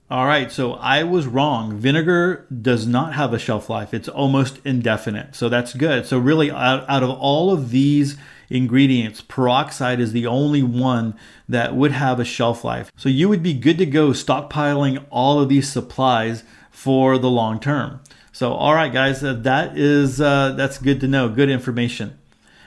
All 0.09 0.25
right, 0.25 0.51
so 0.51 0.73
I 0.73 1.03
was 1.03 1.25
wrong. 1.25 1.77
Vinegar 1.77 2.45
does 2.61 2.85
not 2.85 3.13
have 3.13 3.33
a 3.33 3.39
shelf 3.39 3.69
life. 3.69 3.93
It's 3.93 4.09
almost 4.09 4.59
indefinite. 4.65 5.35
So 5.35 5.49
that's 5.49 5.73
good. 5.73 6.05
So 6.05 6.19
really 6.19 6.51
out, 6.51 6.87
out 6.89 7.01
of 7.01 7.09
all 7.11 7.51
of 7.51 7.71
these 7.71 8.17
ingredients, 8.49 9.21
peroxide 9.21 9.99
is 9.99 10.11
the 10.11 10.27
only 10.27 10.63
one 10.63 11.15
that 11.47 11.75
would 11.75 11.91
have 11.91 12.19
a 12.19 12.25
shelf 12.25 12.63
life. 12.63 12.91
So 12.95 13.09
you 13.09 13.29
would 13.29 13.43
be 13.43 13.53
good 13.53 13.77
to 13.77 13.85
go 13.85 14.09
stockpiling 14.09 15.05
all 15.09 15.39
of 15.39 15.49
these 15.49 15.71
supplies 15.71 16.43
for 16.71 17.17
the 17.17 17.29
long 17.29 17.59
term. 17.59 18.01
So 18.31 18.53
all 18.53 18.73
right 18.73 18.91
guys, 18.91 19.21
that 19.21 19.77
is 19.77 20.19
uh, 20.19 20.53
that's 20.53 20.77
good 20.77 20.99
to 21.01 21.07
know. 21.07 21.29
Good 21.29 21.49
information. 21.49 22.17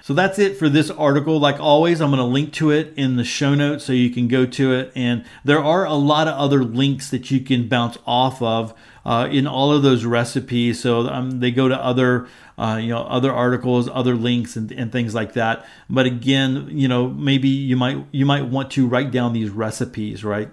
So 0.07 0.15
that's 0.15 0.39
it 0.39 0.57
for 0.57 0.69
this 0.69 0.89
article. 0.89 1.41
Like 1.41 1.59
always, 1.59 2.01
I'm 2.01 2.11
going 2.11 2.19
to 2.19 2.25
link 2.25 2.53
to 2.55 2.71
it 2.71 2.95
in 2.97 3.17
the 3.17 3.25
show 3.25 3.57
notes 3.57 3.85
so 3.85 3.93
you 3.93 4.11
can 4.11 4.29
go 4.29 4.47
to 4.47 4.73
it. 4.73 4.93
And 4.95 5.25
there 5.45 5.59
are 5.59 5.85
a 5.85 5.95
lot 5.95 6.29
of 6.29 6.35
other 6.35 6.62
links 6.62 7.11
that 7.11 7.33
you 7.33 7.41
can 7.41 7.67
bounce 7.67 7.99
off 8.07 8.41
of 8.41 8.73
uh, 9.07 9.29
in 9.31 9.47
all 9.47 9.73
of 9.73 9.83
those 9.83 10.05
recipes. 10.05 10.81
So 10.81 11.09
um, 11.09 11.40
they 11.40 11.51
go 11.51 11.69
to 11.69 11.77
other, 11.83 12.29
uh, 12.59 12.79
you 12.83 12.88
know, 12.88 13.05
other 13.05 13.33
articles, 13.33 13.88
other 13.90 14.14
links, 14.14 14.57
and, 14.57 14.71
and 14.73 14.92
things 14.92 15.14
like 15.14 15.33
that. 15.33 15.64
But 15.88 16.05
again, 16.05 16.69
you 16.71 16.88
know, 16.88 17.09
maybe 17.09 17.49
you 17.49 17.77
might 17.77 18.05
you 18.11 18.27
might 18.27 18.47
want 18.47 18.71
to 18.73 18.87
write 18.87 19.11
down 19.11 19.33
these 19.33 19.49
recipes, 19.49 20.25
right? 20.25 20.51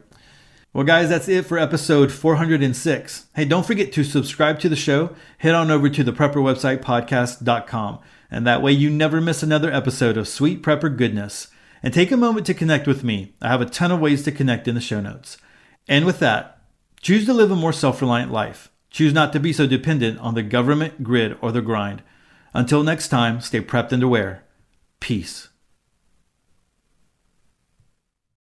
Well, 0.72 0.86
guys, 0.86 1.10
that's 1.10 1.28
it 1.28 1.46
for 1.46 1.60
episode 1.60 2.12
406. 2.12 3.26
Hey, 3.36 3.46
don't 3.46 3.66
forget 3.66 3.92
to 3.94 4.04
subscribe 4.04 4.60
to 4.62 4.70
the 4.70 4.76
show. 4.76 5.16
Head 5.40 5.54
on 5.54 5.70
over 5.70 5.90
to 5.90 6.04
the 6.04 6.14
prepper 6.14 6.36
website 6.36 6.82
podcast.com 6.82 8.00
and 8.34 8.48
that 8.48 8.64
way 8.64 8.72
you 8.72 8.90
never 8.90 9.22
miss 9.22 9.44
another 9.44 9.72
episode 9.72 10.18
of 10.18 10.28
Sweet 10.28 10.64
Prepper 10.64 10.98
Goodness. 10.98 11.50
And 11.84 11.94
take 11.94 12.12
a 12.12 12.18
moment 12.18 12.48
to 12.48 12.56
connect 12.56 12.88
with 12.88 13.04
me. 13.04 13.34
I 13.42 13.50
have 13.50 13.62
a 13.62 13.68
ton 13.68 13.92
of 13.92 14.00
ways 14.00 14.24
to 14.24 14.32
connect 14.32 14.68
in 14.68 14.74
the 14.74 14.82
show 14.82 15.02
notes. 15.02 15.38
And 15.88 16.04
with 16.04 16.18
that, 16.20 16.63
choose 17.04 17.26
to 17.26 17.34
live 17.34 17.52
a 17.52 17.56
more 17.56 17.74
self 17.74 18.02
reliant 18.02 18.32
life. 18.32 18.72
Choose 18.90 19.14
not 19.14 19.34
to 19.34 19.40
be 19.40 19.54
so 19.54 19.68
dependent 19.68 20.20
on 20.20 20.34
the 20.34 20.42
government, 20.42 21.04
grid, 21.04 21.38
or 21.42 21.52
the 21.52 21.62
grind. 21.62 22.02
Until 22.54 22.84
next 22.84 23.10
time, 23.10 23.42
stay 23.42 23.62
prepped 23.62 23.92
and 23.92 24.02
aware. 24.02 24.46
Peace. 25.00 25.50